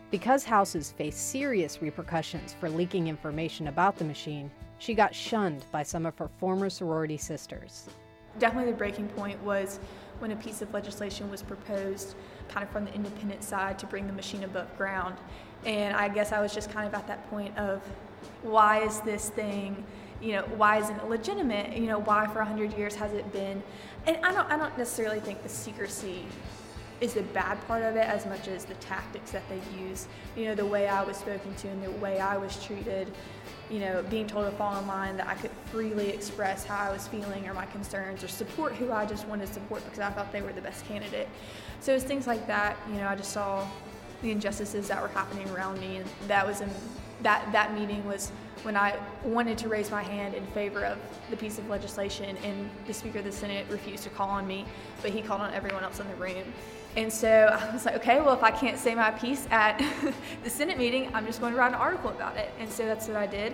Because 0.10 0.46
houses 0.46 0.92
face 0.92 1.18
serious 1.18 1.82
repercussions 1.82 2.54
for 2.54 2.70
leaking 2.70 3.08
information 3.08 3.68
about 3.68 3.98
the 3.98 4.06
machine, 4.06 4.50
she 4.78 4.94
got 4.94 5.14
shunned 5.14 5.66
by 5.72 5.84
some 5.84 6.06
of 6.06 6.18
her 6.18 6.30
former 6.40 6.70
sorority 6.70 7.18
sisters. 7.18 7.90
Definitely 8.40 8.72
the 8.72 8.78
breaking 8.78 9.08
point 9.10 9.42
was 9.44 9.80
when 10.20 10.32
a 10.32 10.36
piece 10.36 10.62
of 10.62 10.74
legislation 10.74 11.30
was 11.30 11.42
proposed, 11.42 12.16
kind 12.48 12.64
of 12.64 12.70
from 12.70 12.86
the 12.86 12.94
independent 12.94 13.44
side, 13.44 13.78
to 13.80 13.86
bring 13.86 14.08
the 14.08 14.14
machine 14.14 14.44
above 14.44 14.76
ground. 14.78 15.16
And 15.66 15.96
I 15.96 16.08
guess 16.08 16.32
I 16.32 16.40
was 16.40 16.54
just 16.54 16.72
kind 16.72 16.88
of 16.88 16.94
at 16.94 17.08
that 17.08 17.30
point 17.30 17.58
of 17.58 17.82
why 18.44 18.82
is 18.82 19.00
this 19.02 19.30
thing, 19.30 19.84
you 20.22 20.34
know, 20.34 20.42
why 20.56 20.78
isn't 20.78 20.96
it 20.96 21.10
legitimate? 21.10 21.76
You 21.78 21.88
know, 21.88 22.00
why 22.00 22.26
for 22.28 22.40
100 22.40 22.78
years 22.78 22.96
has 22.96 23.14
it 23.14 23.32
been? 23.32 23.62
And 24.06 24.18
I 24.26 24.32
don't, 24.34 24.50
I 24.52 24.58
don't 24.58 24.78
necessarily 24.78 25.20
think 25.20 25.44
the 25.44 25.50
secrecy 25.50 26.26
is 27.00 27.14
the 27.14 27.22
bad 27.22 27.60
part 27.68 27.84
of 27.84 27.96
it 27.96 28.08
as 28.08 28.26
much 28.26 28.48
as 28.48 28.66
the 28.66 28.74
tactics 28.76 29.32
that 29.32 29.44
they 29.50 29.62
use. 29.80 30.08
You 30.36 30.46
know, 30.46 30.56
the 30.56 30.66
way 30.66 30.88
I 30.88 31.04
was 31.04 31.18
spoken 31.18 31.54
to 31.56 31.68
and 31.68 31.84
the 31.84 31.92
way 31.92 32.20
I 32.20 32.38
was 32.38 32.64
treated, 32.64 33.12
you 33.70 33.80
know, 33.80 34.04
being 34.10 34.26
told 34.26 34.50
to 34.50 34.58
fall 34.58 34.80
in 34.80 34.88
line 34.88 35.18
that 35.18 35.28
I 35.28 35.36
could 35.36 35.52
freely 35.72 36.10
express 36.10 36.66
how 36.66 36.78
I 36.78 36.92
was 36.92 37.08
feeling 37.08 37.48
or 37.48 37.54
my 37.54 37.68
concerns 37.68 38.24
or 38.24 38.28
support 38.28 38.74
who 38.74 38.92
I 38.92 39.06
just 39.06 39.28
wanted 39.28 39.48
to 39.48 39.54
support 39.54 39.84
because 39.86 40.00
I 40.00 40.10
thought 40.10 40.32
they 40.32 40.42
were 40.42 40.54
the 40.54 40.62
best 40.62 40.86
candidate. 40.86 41.28
So 41.82 41.94
it's 41.94 42.04
things 42.04 42.26
like 42.26 42.48
that, 42.48 42.78
you 42.90 42.96
know, 42.96 43.08
I 43.08 43.16
just 43.16 43.32
saw 43.32 43.68
the 44.22 44.32
injustices 44.32 44.88
that 44.88 45.00
were 45.00 45.10
happening 45.10 45.48
around 45.50 45.80
me. 45.80 45.98
And 45.98 46.06
that 46.28 46.48
was 46.48 46.62
that 47.24 47.52
that 47.52 47.74
meeting 47.74 48.06
was 48.06 48.32
when 48.64 48.76
I 48.76 48.98
wanted 49.24 49.58
to 49.60 49.70
raise 49.70 49.92
my 49.92 50.04
hand 50.04 50.34
in 50.34 50.46
favor 50.48 50.84
of 50.84 50.98
the 51.30 51.38
piece 51.38 51.58
of 51.58 51.70
legislation, 51.70 52.38
and 52.44 52.70
the 52.86 52.94
Speaker 52.94 53.20
of 53.20 53.26
the 53.26 53.32
Senate 53.32 53.66
refused 53.70 54.04
to 54.04 54.10
call 54.10 54.30
on 54.30 54.48
me, 54.48 54.66
but 55.02 55.12
he 55.12 55.22
called 55.22 55.42
on 55.42 55.54
everyone 55.54 55.84
else 55.84 56.00
in 56.00 56.08
the 56.08 56.16
room. 56.16 56.44
And 56.96 57.14
so 57.14 57.30
I 57.30 57.74
was 57.74 57.86
like, 57.86 57.96
okay, 57.96 58.20
well, 58.20 58.34
if 58.34 58.44
I 58.44 58.52
can't 58.52 58.78
say 58.78 58.96
my 58.96 59.12
piece 59.12 59.48
at 59.52 59.78
the 60.44 60.50
Senate 60.50 60.78
meeting, 60.78 61.12
I'm 61.14 61.26
just 61.26 61.40
going 61.40 61.54
to 61.54 61.60
write 61.60 61.70
an 61.70 61.76
article 61.76 62.10
about 62.10 62.38
it. 62.38 62.52
And 62.60 62.70
so 62.70 62.86
that's 62.86 63.08
what 63.08 63.18
I 63.18 63.28
did. 63.28 63.54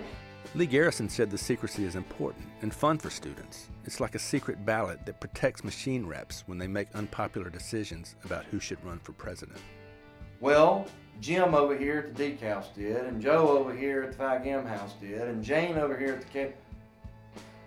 Lee 0.56 0.66
Garrison 0.66 1.10
said 1.10 1.32
the 1.32 1.38
secrecy 1.38 1.84
is 1.84 1.96
important 1.96 2.48
and 2.62 2.74
fun 2.74 2.98
for 2.98 3.10
students. 3.10 3.70
It's 3.86 4.00
like 4.00 4.14
a 4.14 4.20
secret 4.20 4.66
ballot 4.66 5.06
that 5.06 5.20
protects 5.20 5.64
machine 5.64 6.06
reps 6.06 6.44
when 6.46 6.58
they 6.58 6.68
make 6.68 6.88
unpopular 6.94 7.50
decisions 7.50 8.16
about 8.24 8.46
who 8.46 8.60
should 8.60 8.84
run 8.86 9.00
for 9.00 9.14
president. 9.14 9.60
Well, 10.40 10.86
Jim 11.22 11.54
over 11.54 11.78
here 11.78 12.00
at 12.00 12.16
the 12.16 12.30
Deke 12.30 12.42
House 12.42 12.70
did, 12.76 13.06
and 13.06 13.22
Joe 13.22 13.58
over 13.58 13.74
here 13.74 14.04
at 14.04 14.12
the 14.12 14.18
Phi 14.18 14.40
Gam 14.40 14.66
House 14.66 14.94
did, 15.00 15.22
and 15.22 15.44
Jane 15.44 15.78
over 15.78 15.98
here 15.98 16.14
at 16.14 16.22
the 16.22 16.28
K. 16.28 16.54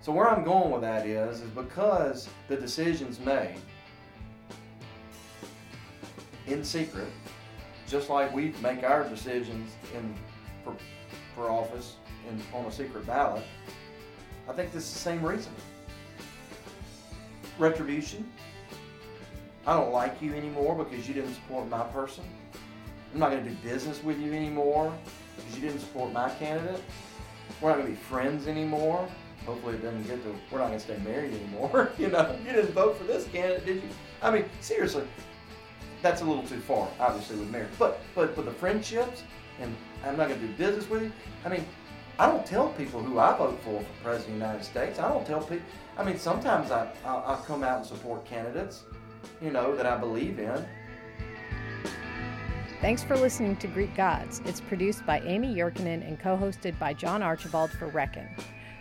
So 0.01 0.13
where 0.13 0.29
I'm 0.29 0.45
going 0.45 0.71
with 0.71 0.83
that 0.83 1.07
is, 1.07 1.41
is 1.41 1.51
because 1.51 2.29
the 2.49 2.57
decision's 2.57 3.19
made 3.19 3.57
in 6.47 6.63
secret, 6.63 7.09
just 7.89 8.09
like 8.09 8.33
we 8.33 8.55
make 8.63 8.85
our 8.85 9.09
decisions 9.09 9.73
in 9.95 10.15
for, 10.63 10.77
for 11.35 11.51
office 11.51 11.97
in, 12.29 12.41
on 12.57 12.67
a 12.67 12.73
secret 12.73 13.07
ballot. 13.07 13.45
I 14.49 14.53
think 14.53 14.73
this 14.73 14.85
is 14.85 14.93
the 14.93 14.99
same 14.99 15.25
reason. 15.25 15.53
Retribution. 17.59 18.31
I 19.67 19.73
don't 19.73 19.93
like 19.93 20.23
you 20.23 20.35
anymore 20.35 20.77
because 20.77 21.09
you 21.09 21.15
didn't 21.15 21.35
support 21.35 21.69
my 21.69 21.83
person. 21.85 22.25
I'm 23.17 23.21
not 23.21 23.31
going 23.31 23.45
to 23.45 23.49
do 23.49 23.57
business 23.67 24.05
with 24.05 24.21
you 24.21 24.35
anymore 24.35 24.93
because 25.37 25.55
you 25.55 25.63
didn't 25.67 25.81
support 25.81 26.13
my 26.13 26.29
candidate. 26.29 26.83
We're 27.63 27.71
not 27.71 27.79
going 27.79 27.87
to 27.87 27.93
be 27.95 27.99
friends 27.99 28.47
anymore. 28.47 29.09
Hopefully, 29.47 29.77
it 29.77 29.83
doesn't 29.83 30.07
get 30.07 30.23
to 30.23 30.35
we're 30.51 30.59
not 30.59 30.67
going 30.67 30.79
to 30.79 30.85
stay 30.85 30.99
married 30.99 31.33
anymore. 31.33 31.93
you 31.99 32.09
know, 32.09 32.37
you 32.45 32.53
didn't 32.53 32.73
vote 32.73 32.99
for 32.99 33.05
this 33.05 33.27
candidate, 33.29 33.65
did 33.65 33.77
you? 33.77 33.89
I 34.21 34.31
mean, 34.31 34.45
seriously, 34.61 35.05
that's 36.03 36.21
a 36.21 36.27
little 36.27 36.43
too 36.43 36.61
far, 36.61 36.91
obviously, 37.01 37.37
with 37.37 37.49
marriage. 37.49 37.71
But 37.79 38.01
but 38.15 38.35
for 38.35 38.43
the 38.43 38.51
friendships, 38.51 39.23
and 39.63 39.75
I'm 40.05 40.19
not 40.19 40.29
going 40.29 40.39
to 40.39 40.47
do 40.47 40.53
business 40.53 40.91
with 40.91 41.05
you. 41.05 41.13
I 41.47 41.49
mean, 41.49 41.65
I 42.19 42.27
don't 42.27 42.45
tell 42.45 42.69
people 42.75 43.03
who 43.03 43.19
I 43.19 43.35
vote 43.39 43.59
for 43.65 43.81
for 43.81 44.03
president 44.03 44.35
of 44.35 44.41
the 44.41 44.47
United 44.47 44.65
States. 44.65 44.99
I 44.99 45.09
don't 45.09 45.27
tell 45.27 45.41
people. 45.41 45.65
I 45.97 46.05
mean, 46.05 46.19
sometimes 46.19 46.71
I 46.71 46.93
I'll, 47.03 47.25
I'll 47.27 47.43
come 47.45 47.63
out 47.63 47.79
and 47.79 47.87
support 47.87 48.27
candidates, 48.27 48.83
you 49.41 49.53
know, 49.53 49.75
that 49.75 49.87
I 49.87 49.97
believe 49.97 50.39
in. 50.39 50.67
Thanks 52.83 53.03
for 53.03 53.17
listening 53.17 53.57
to 53.57 53.69
Greek 53.69 53.95
Gods. 53.97 54.43
It's 54.45 54.61
produced 54.61 55.07
by 55.07 55.21
Amy 55.21 55.55
Yurkanin 55.55 56.07
and 56.07 56.21
co-hosted 56.21 56.79
by 56.79 56.93
John 56.93 57.23
Archibald 57.23 57.71
for 57.71 57.87
Reckon. 57.87 58.29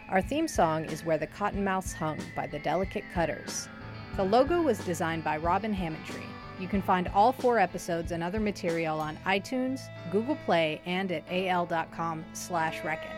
Our 0.10 0.22
theme 0.22 0.50
song 0.50 0.84
is 0.84 1.06
Where 1.06 1.18
the 1.18 1.28
Cottonmouths 1.28 1.94
Hung 1.94 2.20
by 2.36 2.46
the 2.46 2.60
Delicate 2.60 3.06
Cutters. 3.14 3.70
The 4.18 4.24
logo 4.24 4.62
was 4.62 4.80
designed 4.80 5.24
by 5.24 5.38
Robin 5.38 5.74
Hammondtree. 5.74 6.28
You 6.60 6.68
can 6.68 6.82
find 6.82 7.08
all 7.08 7.32
four 7.32 7.58
episodes 7.58 8.12
and 8.12 8.22
other 8.22 8.42
material 8.42 9.00
on 9.00 9.18
iTunes, 9.26 9.80
Google 10.12 10.38
Play, 10.46 10.82
and 10.86 11.10
at 11.14 11.24
al.com 11.32 12.26
slash 12.34 12.84
Reckon. 12.84 13.16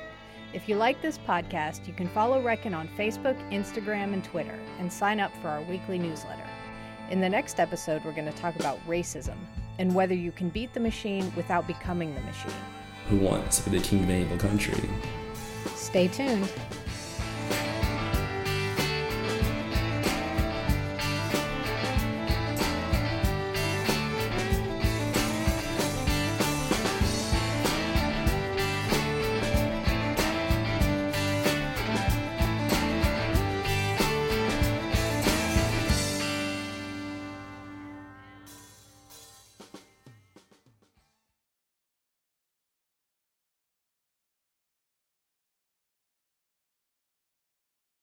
If 0.53 0.69
you 0.69 0.75
like 0.75 1.01
this 1.01 1.17
podcast, 1.17 1.87
you 1.87 1.93
can 1.93 2.07
follow 2.09 2.39
Reckon 2.39 2.75
on 2.75 2.87
Facebook, 2.89 3.35
Instagram, 3.51 4.13
and 4.13 4.23
Twitter, 4.23 4.59
and 4.77 4.93
sign 4.93 5.19
up 5.19 5.31
for 5.41 5.49
our 5.49 5.63
weekly 5.63 5.97
newsletter. 5.97 6.47
In 7.09 7.19
the 7.19 7.29
next 7.29 7.59
episode, 7.59 8.05
we're 8.05 8.11
going 8.11 8.31
to 8.31 8.39
talk 8.39 8.55
about 8.57 8.79
racism 8.87 9.37
and 9.79 9.93
whether 9.93 10.13
you 10.13 10.31
can 10.31 10.49
beat 10.49 10.73
the 10.73 10.79
machine 10.79 11.31
without 11.35 11.67
becoming 11.67 12.13
the 12.15 12.21
machine. 12.21 12.51
Who 13.09 13.17
wants 13.17 13.59
to 13.59 13.69
be 13.69 13.77
the 13.77 13.83
king 13.83 14.03
of 14.03 14.09
an 14.09 14.21
evil 14.21 14.37
country? 14.37 14.89
Stay 15.75 16.07
tuned. 16.07 16.51